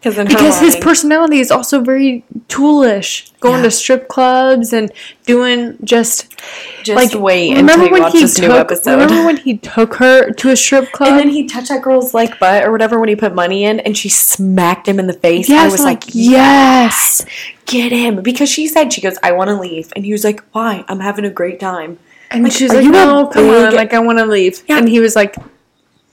[0.00, 3.62] Because in Because his personality is also very toolish, going Yeah.
[3.62, 4.90] to strip clubs and
[5.26, 6.34] doing just
[6.82, 8.70] just like wait Remember when he took?
[8.86, 11.10] Remember when he took her to a strip club?
[11.10, 13.80] and then he touched that girl's like butt or whatever when he put money in,
[13.80, 15.48] and she smacked him in the face.
[15.50, 17.24] I was like, yes.
[17.66, 20.42] get him because she said she goes, I want to leave, and he was like,
[20.52, 20.84] Why?
[20.88, 21.98] I'm having a great time.
[22.34, 24.62] And Like, she's like, no, come on, like I want to leave.
[24.68, 24.78] Yeah.
[24.78, 25.36] And he was like,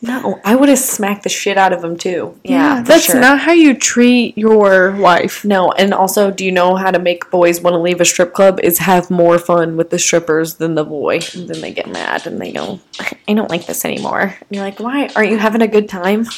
[0.01, 2.35] No, I would have smacked the shit out of him too.
[2.43, 3.19] Yeah, for that's sure.
[3.21, 5.45] not how you treat your wife.
[5.45, 8.33] No, and also, do you know how to make boys want to leave a strip
[8.33, 8.59] club?
[8.63, 11.19] Is have more fun with the strippers than the boy.
[11.35, 12.79] And then they get mad and they go,
[13.27, 15.07] "I don't like this anymore." And you're like, "Why?
[15.15, 16.25] Aren't you having a good time?"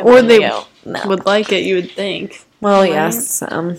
[0.00, 2.46] Or then they go, "No." Would like it, you would think.
[2.62, 2.92] well, right?
[2.92, 3.42] yes.
[3.42, 3.76] Um,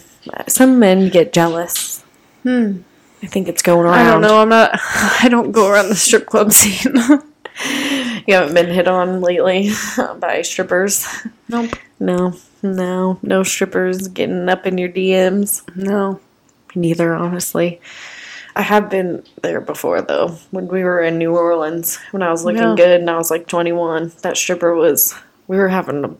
[0.47, 2.04] some men get jealous.
[2.43, 2.82] Hmm.
[3.24, 3.95] I think it's going around.
[3.99, 4.41] I don't know.
[4.41, 4.71] I'm not.
[4.84, 6.95] I don't go around the strip club scene.
[8.26, 9.71] You haven't been hit on lately
[10.17, 11.05] by strippers.
[11.49, 11.71] nope.
[11.99, 15.61] No, no, no strippers getting up in your DMs.
[15.76, 16.19] No.
[16.74, 17.80] Neither, honestly.
[18.55, 20.30] I have been there before though.
[20.51, 22.76] When we were in New Orleans, when I was looking Yeah.
[22.76, 25.13] good and I was like 21, that stripper was.
[25.47, 26.15] We were having a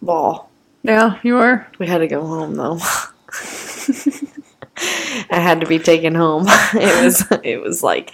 [0.00, 0.48] ball.
[0.84, 1.66] Yeah, you were.
[1.78, 2.78] We had to go home though.
[5.30, 6.46] I had to be taken home.
[6.74, 7.26] It was.
[7.42, 8.12] It was like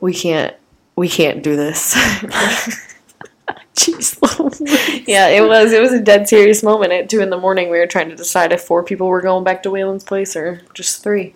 [0.00, 0.54] we can't.
[0.96, 1.94] We can't do this.
[3.76, 5.72] Jeez yeah, it was.
[5.72, 6.92] It was a dead serious moment.
[6.92, 9.44] At two in the morning, we were trying to decide if four people were going
[9.44, 11.34] back to Whalen's place or just three.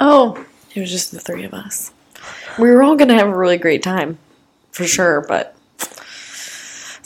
[0.00, 0.44] Oh,
[0.74, 1.92] It was just the three of us.
[2.58, 4.18] We were all gonna have a really great time,
[4.72, 5.24] for sure.
[5.26, 5.54] But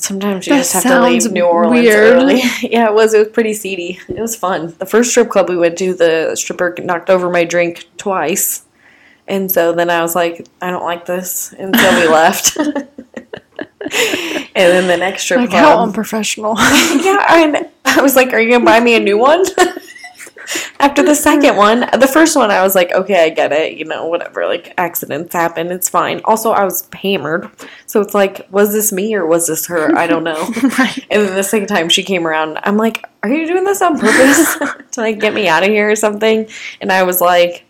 [0.03, 2.15] sometimes you That just have to leave New Orleans weird.
[2.15, 2.41] early.
[2.63, 3.15] yeah, it was.
[3.15, 3.99] It was pretty seedy.
[4.09, 4.75] It was fun.
[4.79, 8.65] The first strip club we went to, the stripper knocked over my drink twice,
[9.29, 12.57] and so then I was like, I don't like this, and so we left.
[12.59, 12.87] and
[14.55, 16.55] then the next strip like club, how unprofessional.
[16.57, 19.45] yeah, I, I was like, "Are you gonna buy me a new one?"
[20.81, 23.77] After the second one, the first one, I was like, "Okay, I get it.
[23.77, 24.47] You know, whatever.
[24.47, 25.71] Like accidents happen.
[25.71, 27.49] It's fine." Also, I was hammered,
[27.87, 29.97] so it's like, was this me or was this her?
[29.97, 30.41] I don't know.
[30.79, 31.07] right.
[31.11, 33.99] And then the second time she came around, I'm like, "Are you doing this on
[33.99, 34.57] purpose
[34.93, 36.49] to like get me out of here or something?"
[36.81, 37.65] And I was like,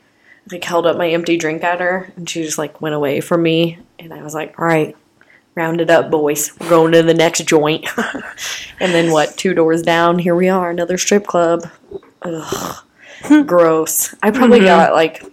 [0.51, 3.43] like held up my empty drink at her, and she just like went away from
[3.43, 3.79] me.
[3.99, 4.97] And I was like, "All right,
[5.55, 6.59] round it up, boys.
[6.59, 7.87] We're going to the next joint."
[8.81, 9.37] and then what?
[9.37, 11.69] Two doors down, here we are, another strip club.
[12.25, 12.77] Ugh,
[13.47, 14.15] gross.
[14.23, 14.65] I probably Mhm.
[14.67, 15.25] got like.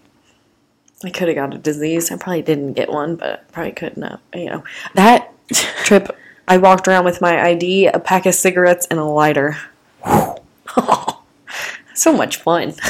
[1.03, 2.11] I could have got a disease.
[2.11, 4.19] I probably didn't get one, but probably couldn't have.
[4.33, 4.63] You know,
[4.95, 5.31] that
[5.85, 6.15] trip,
[6.47, 9.57] I walked around with my ID, a pack of cigarettes, and a lighter.
[11.93, 12.73] so much fun.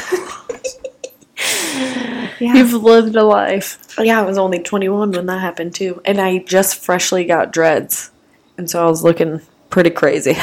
[2.39, 2.53] yeah.
[2.55, 3.77] You've lived a life.
[3.99, 6.01] yeah, I was only 21 when that happened too.
[6.05, 8.09] And I just freshly got dreads.
[8.57, 10.35] And so I was looking pretty crazy.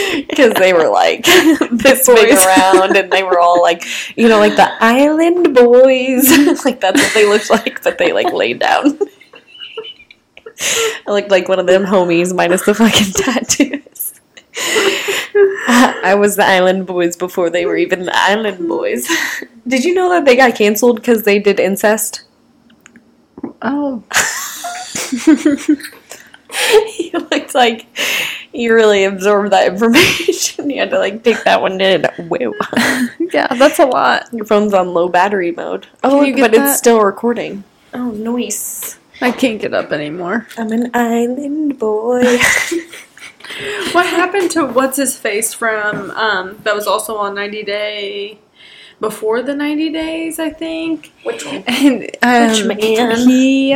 [0.28, 1.24] Because they were like
[1.72, 3.84] this big around and they were all like,
[4.16, 6.30] you know, like the island boys.
[6.64, 8.98] like that's what they looked like, but they like laid down.
[11.06, 14.20] I looked like one of them homies minus the fucking tattoos.
[15.68, 19.08] I was the Island Boys before they were even the Island Boys.
[19.66, 22.24] Did you know that they got canceled because they did incest?
[23.62, 24.02] Oh.
[26.98, 27.86] you looked like
[28.52, 30.70] you really absorbed that information.
[30.70, 32.04] you had to like take that one in.
[32.28, 32.52] Whoa.
[33.32, 34.28] Yeah, that's a lot.
[34.32, 35.86] Your phone's on low battery mode.
[36.02, 36.70] Oh, you but that?
[36.70, 37.62] it's still recording.
[37.94, 38.98] Oh, nice.
[39.20, 40.48] I can't get up anymore.
[40.58, 42.38] I'm an island boy.
[43.92, 48.38] What happened to what's his face from um that was also on 90 Day
[49.00, 51.12] before the 90 days, I think.
[51.24, 51.64] Which one?
[51.66, 53.16] And um, Which man?
[53.28, 53.72] he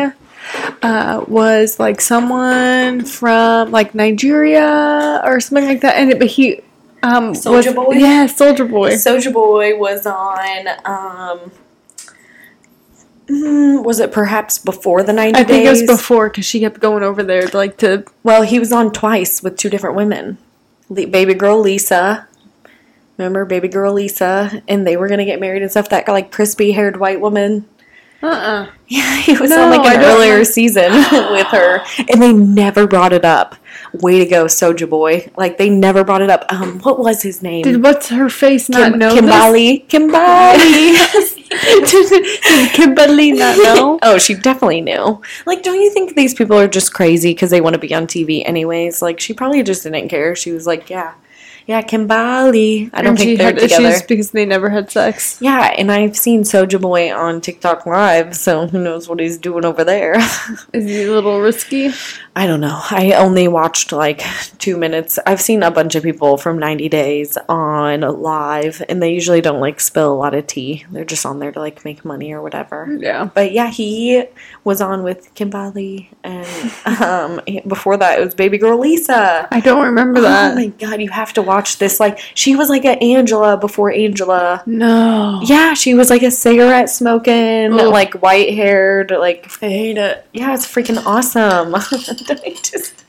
[0.83, 5.97] uh, was like someone from like Nigeria or something like that.
[5.97, 6.61] And it, but he
[7.03, 7.95] um was, Boy?
[7.95, 8.93] Yeah, Soja Boy.
[8.93, 10.69] Soja Boy was on.
[10.85, 11.53] Um,
[13.27, 16.81] mm, was it perhaps before the 90 I think it was before because she kept
[16.81, 20.39] going over there like to Well, he was on twice with two different women.
[20.89, 22.29] Le- baby girl Lisa.
[23.17, 24.63] Remember baby girl Lisa?
[24.67, 25.89] And they were going to get married and stuff.
[25.89, 27.67] That like crispy haired white woman.
[28.25, 30.43] Uh uh Yeah, he was No, on like an earlier know.
[30.45, 30.93] season
[31.33, 31.81] with her.
[32.13, 33.57] And they never brought it up.
[33.95, 35.31] Way to go, Soja Boy.
[35.37, 36.45] Like they never brought it up.
[36.53, 37.63] Um, what was his name?
[37.63, 39.21] Did what's her face not Kim- know this?
[39.23, 39.87] Kimbali.
[39.89, 41.41] Kimbali.
[41.91, 43.99] Did Kimberly not know?
[44.03, 45.21] Oh, she definitely knew.
[45.47, 48.07] Like, don't you think these people are just crazy because they want to be on
[48.07, 49.01] TV anyways?
[49.03, 50.35] Like, she probably just didn't care.
[50.35, 51.15] She was like, yeah,
[51.67, 52.91] yeah, Kimbali.
[52.93, 53.89] I don't And think they're had together.
[53.89, 55.39] issues because they never had sex.
[55.41, 59.65] Yeah, and I've seen Soja Boy on TikTok Live, so who knows what he's doing
[59.65, 60.15] over there.
[60.73, 61.91] Is he a little risky?
[62.37, 62.81] I don't know.
[62.91, 64.23] I only watched like
[64.59, 65.19] two minutes.
[65.27, 69.61] I've seen a bunch of people from 90 Days on live, and they usually don't
[69.61, 70.85] like spill a lot of tea.
[70.91, 72.95] They're just on there to like make money or whatever.
[73.01, 73.31] Yeah.
[73.33, 74.25] But yeah, he
[74.65, 79.49] was on with Kimbali, and um, before that, it was Baby Girl Lisa.
[79.51, 80.53] I don't remember that.
[80.53, 83.57] Oh my god, you have to watch watch this like she was like an Angela
[83.57, 84.63] before Angela.
[84.67, 85.41] No.
[85.45, 87.93] Yeah, she was like a cigarette smoking, Ugh.
[87.93, 90.27] like white haired, like I hate it.
[90.33, 91.75] yeah, it's freaking awesome.
[92.63, 93.05] Just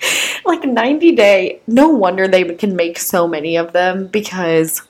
[0.46, 1.62] like 90 day.
[1.68, 4.82] No wonder they can make so many of them because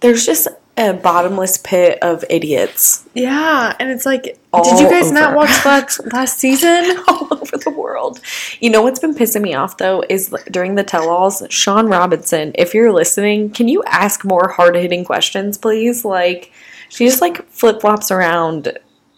[0.00, 5.12] there's just a bottomless pit of idiots Yeah, and it's like, All did you guys
[5.12, 6.96] not watch last last season?
[7.08, 8.20] all over the world.
[8.60, 12.74] You know what's been pissing me off though is during the tell-alls, Shaun Robinson, if
[12.74, 16.04] you're listening, can you ask more hard-hitting questions, please?
[16.04, 16.50] Like
[16.88, 18.76] she just like flip-flops around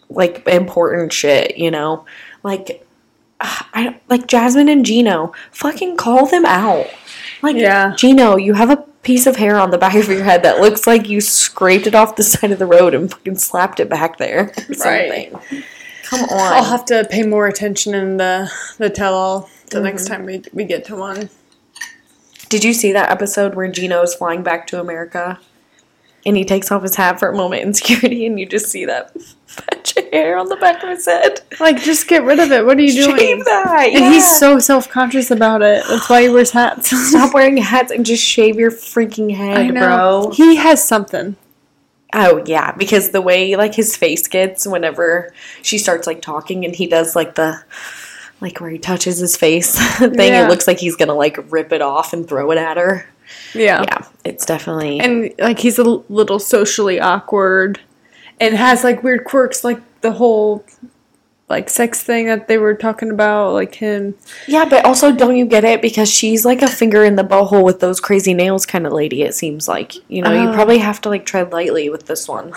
[0.09, 2.05] like important shit, you know?
[2.43, 2.85] Like
[3.39, 6.87] I like Jasmine and Gino, fucking call them out.
[7.41, 7.93] Like Yeah.
[7.95, 10.85] Gino, you have a piece of hair on the back of your head that looks
[10.85, 14.17] like you scraped it off the side of the road and fucking slapped it back
[14.17, 15.31] there or Right.
[16.03, 16.53] Come on.
[16.53, 20.13] I'll have to pay more attention in the the tell all the next mm-hmm.
[20.13, 21.29] time we we get to one.
[22.49, 25.39] Did you see that episode where Gino Gino's flying back to America?
[26.25, 28.83] And he takes off his hat for a moment in security, and you just see
[28.85, 29.15] that
[29.69, 31.39] patch of hair on the back of his head.
[31.59, 32.65] Like, just get rid of it.
[32.65, 33.17] What are you doing?
[33.17, 33.85] Shave that!
[33.93, 34.11] And yeah.
[34.11, 35.83] he's so self conscious about it.
[35.87, 36.89] That's why he wears hats.
[37.09, 40.23] Stop wearing hats and just shave your freaking head, I know.
[40.25, 40.31] bro.
[40.33, 41.37] He has something.
[42.13, 46.75] Oh yeah, because the way like his face gets whenever she starts like talking, and
[46.75, 47.61] he does like the
[48.41, 50.45] like where he touches his face thing, Yeah.
[50.45, 53.05] it looks like he's gonna like rip it off and throw it at her.
[53.53, 53.83] Yeah.
[53.87, 57.79] Yeah, it's definitely And like he's a little socially awkward
[58.39, 60.63] and has like weird quirks like the whole
[61.49, 64.13] like sex thing that they were talking about like him
[64.47, 67.63] Yeah, but also don't you get it because she's like a finger in the butthole
[67.63, 69.23] with those crazy nails kind of lady.
[69.23, 70.53] It seems like you know you Oh.
[70.53, 72.47] probably have to like tread lightly with this one.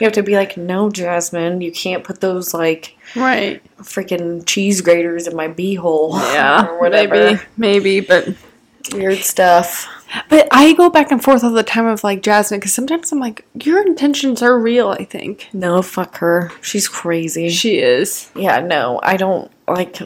[0.00, 4.80] You have to be like, no, Jasmine, you can't put those like right freaking cheese
[4.80, 6.14] graters in my beehole.
[6.32, 8.28] yeah or whatever maybe maybe but
[8.92, 9.88] weird stuff.
[10.28, 13.20] but I go back and forth all the time of like Jasmine because sometimes I'm
[13.20, 16.50] like your intentions are real I think No, fuck her.
[16.60, 17.48] She's crazy.
[17.50, 19.98] she is yeah, no, I don't like.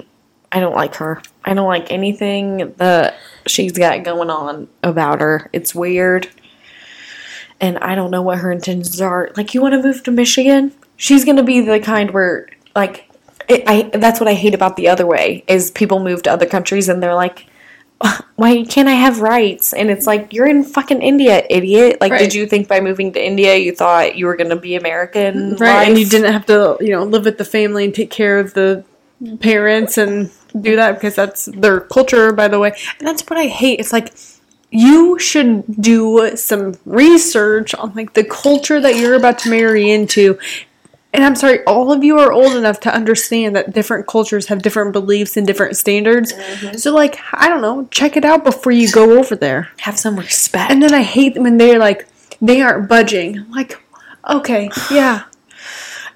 [0.52, 1.20] I don't like her.
[1.44, 3.16] I don't like anything that
[3.46, 5.50] she's got going on about her.
[5.52, 6.28] It's weird.
[7.60, 9.30] And I don't know what her intentions are.
[9.36, 10.72] Like, you want to move to Michigan?
[10.96, 13.10] She's going to be the kind where, like,
[13.48, 16.46] it, I that's what I hate about the other way is people move to other
[16.46, 17.46] countries and they're like,
[18.36, 19.72] why can't I have rights?
[19.72, 21.98] And it's like, you're in fucking India, idiot.
[22.00, 22.18] Like, Right.
[22.20, 25.56] did you think by moving to India you thought you were going to be American?
[25.56, 28.38] right and you didn't have to you know live with the family and take care
[28.38, 28.84] of the
[29.40, 30.30] parents and
[30.60, 33.92] do that because that's their culture by the way and that's what i hate it's
[33.92, 34.12] like
[34.70, 40.38] you should do some research on like the culture that you're about to marry into
[41.14, 44.60] and i'm sorry all of you are old enough to understand that different cultures have
[44.62, 46.76] different beliefs and different standards mm-hmm.
[46.76, 50.16] so like i don't know check it out before you go over there Have some
[50.16, 50.70] respect.
[50.70, 52.06] and then i hate them when they're like
[52.42, 53.80] they aren't budging I'm like
[54.28, 55.24] okay yeah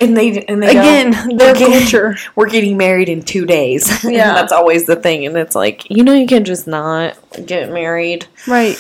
[0.01, 3.45] And they and they Again, go, their "We're getting- culture." We're getting married in two
[3.45, 3.83] days.
[4.05, 4.33] And Yeah.
[4.33, 5.27] that's always the thing.
[5.27, 8.27] And it's like you know you can just not get married.
[8.47, 8.77] Right.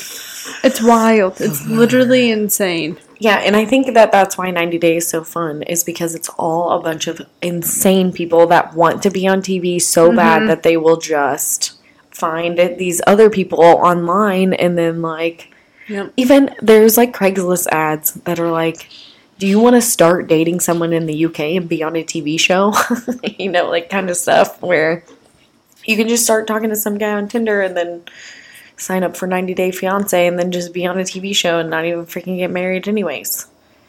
[0.62, 1.40] It's wild.
[1.40, 2.98] It's literally insane.
[3.20, 6.28] Yeah, and I think that that's why 90 Days is so fun is because it's
[6.30, 10.48] all a bunch of insane people that want to be on TV so bad mm-hmm.
[10.48, 15.52] that they will just find it, these other people online and then like
[15.88, 16.12] Yep.
[16.18, 18.90] even there's like Craigslist ads that are like
[19.38, 22.38] do you want to start dating someone in the UK and be on a TV
[22.38, 22.74] show?
[23.38, 25.04] you know, like kind of stuff where
[25.84, 28.02] you can just start talking to some guy on Tinder and then
[28.78, 31.68] sign up for 90 Day Fiance and then just be on a TV show and
[31.68, 33.46] not even freaking get married anyways.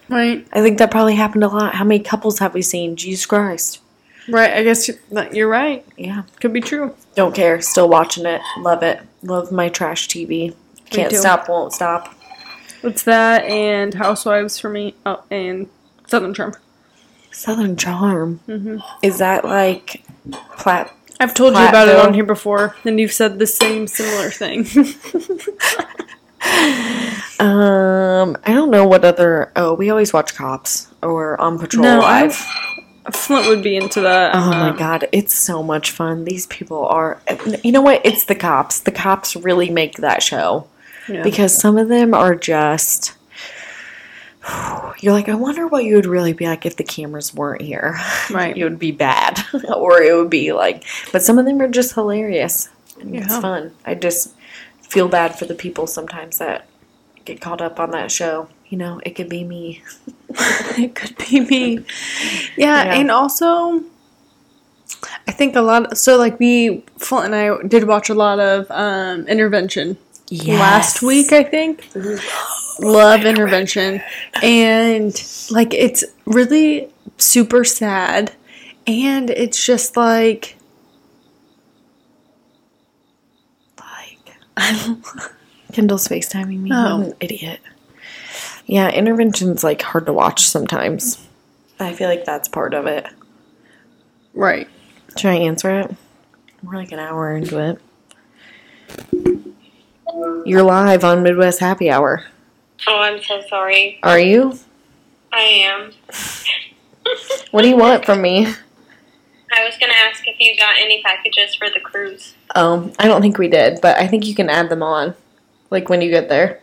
[0.09, 0.45] Right.
[0.51, 1.75] I think that probably happened a lot.
[1.75, 2.95] How many couples have we seen?
[2.95, 3.79] Jesus Christ.
[4.27, 4.51] Right.
[4.51, 5.85] I guess you're- right.
[5.97, 6.23] Yeah.
[6.41, 6.95] Could be true.
[7.15, 7.61] Don't care.
[7.61, 8.41] Still watching it.
[8.57, 8.99] Love it.
[9.21, 10.55] Love my trash TV.
[10.89, 12.15] Can't stop, won't stop.
[12.81, 14.95] It's that and Housewives for me.
[15.05, 15.67] Oh, and
[16.07, 16.53] Southern Charm.
[17.31, 18.39] Southern Charm.
[18.47, 18.77] Mm-hmm.
[19.03, 20.03] Is that like
[20.57, 20.91] plat?
[21.19, 24.65] I've told you about it on here before, and you've said the same similar thing.
[27.39, 29.51] Um, I don't know what other.
[29.55, 32.37] Oh, we always watch Cops or On Patrol no, Live.
[33.05, 34.35] I Flint would be into that.
[34.35, 36.25] Oh my Um, god, it's so much fun.
[36.25, 37.21] These people are.
[37.63, 38.05] You know what?
[38.05, 38.81] It's the cops.
[38.81, 40.67] The cops really make that show.
[41.07, 41.23] yeah.
[41.23, 43.13] because some of them are just
[45.01, 47.97] you're like i wonder what you would really be like if the cameras weren't here
[48.31, 48.55] Right.
[48.57, 49.39] you would be bad
[49.75, 52.69] or it would be like but some of them are just hilarious
[52.99, 54.33] and it's fun i just
[54.81, 56.67] feel bad for the people sometimes that
[57.25, 59.81] get caught up on that show you know it could be me
[60.77, 61.85] it could be me.
[62.55, 62.93] Yeah, Yeah.
[62.95, 63.83] and also
[65.27, 68.69] I think a lot so like we Flint and I did watch a lot of
[68.69, 69.97] um intervention.
[70.45, 71.89] last week, I think.
[72.81, 74.01] Love intervention.
[74.41, 75.11] And
[75.51, 78.31] like it's really super sad.
[78.87, 80.55] And it's just like
[83.79, 84.37] like
[85.73, 86.71] Kendall's FaceTiming me.
[86.73, 87.01] Oh.
[87.01, 87.59] An idiot.
[88.65, 91.25] Yeah, intervention's like hard to watch sometimes.
[91.79, 93.07] I feel like that's part of it.
[94.33, 94.67] Right.
[95.17, 95.95] Should I answer it?
[96.61, 97.81] We're like an hour into it.
[100.45, 102.25] You're live on Midwest Happy Hour.
[102.87, 103.99] Oh, I'm so sorry.
[104.03, 104.57] Are you?
[105.31, 105.91] I am.
[107.51, 108.45] What do you want from me?
[109.51, 112.35] I was going to ask if you got any packages for the cruise.
[112.55, 115.15] Um, I don't think we did, but I think you can add them on.
[115.71, 116.61] Like when you get there.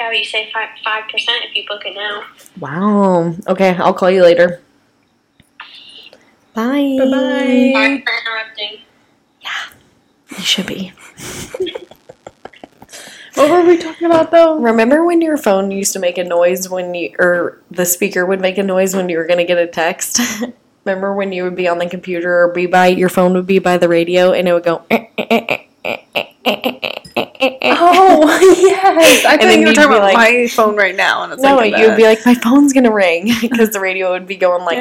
[0.00, 2.24] Oh, you say 5, 5% if you book it now.
[2.58, 3.34] Wow.
[3.46, 4.60] Okay, I'll call you later.
[6.54, 6.96] Bye.
[6.98, 7.72] Bye-bye.
[7.72, 8.80] Sorry for interrupting.
[9.40, 9.50] Yeah,
[10.36, 10.92] you should be.
[13.34, 14.58] What were we talking about though?
[14.58, 18.40] Remember when your phone used to make a noise when you, or the speaker would
[18.40, 20.20] make a noise when you were going to get a text?
[20.84, 23.58] Remember when you would be on the computer or be by, your phone would be
[23.58, 24.84] by the radio and it would go.
[24.90, 29.24] Eh, eh, eh, Oh yes.
[29.24, 31.56] I think you were you'd talking about like- my phone right now and it's No,
[31.56, 34.64] like you'd be like, my phone's going to ring because the radio would be going
[34.64, 34.78] like.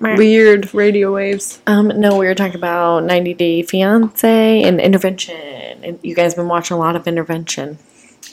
[0.00, 1.60] weird radio waves.
[1.66, 5.84] Um, no, we were talking about 90 Day Fiance and intervention.
[5.84, 7.78] And you guys been watching a lot of intervention.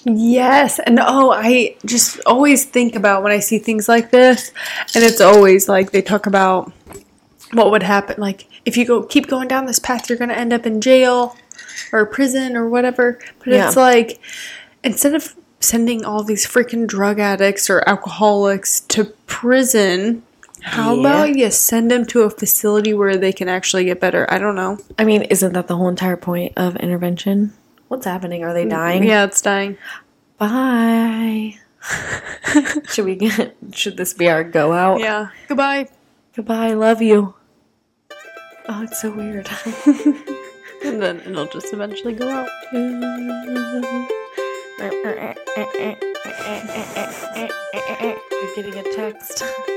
[0.04, 4.52] Yes, and oh, I just always think about when I see things like this,
[4.96, 6.72] and it's always like they talk about
[7.52, 8.16] what would happen.
[8.18, 10.80] Like if you go keep going down this path, you're going to end up in
[10.80, 11.36] jail
[11.92, 13.20] or prison or whatever.
[13.40, 14.20] But it's like
[14.84, 20.24] instead of sending all these freaking drug addicts or alcoholics to prison,
[20.62, 21.00] how Yeah.
[21.00, 24.26] about you send them to a facility where they can actually get better?
[24.30, 24.78] I don't know.
[25.00, 27.54] I mean, isn't that the whole entire point of intervention?
[27.88, 28.44] What's happening?
[28.44, 29.04] Are they mm, dying?
[29.04, 29.78] Yeah, it's dying.
[30.38, 31.56] Bye.
[32.90, 35.00] should we get, should this be our go out?
[35.00, 35.30] Yeah.
[35.48, 35.88] Goodbye.
[36.36, 36.74] Goodbye.
[36.74, 37.34] Love you.
[38.68, 39.50] Oh, it's so weird.
[40.84, 42.50] And then it'll just eventually go out.
[48.58, 49.44] You're getting a text.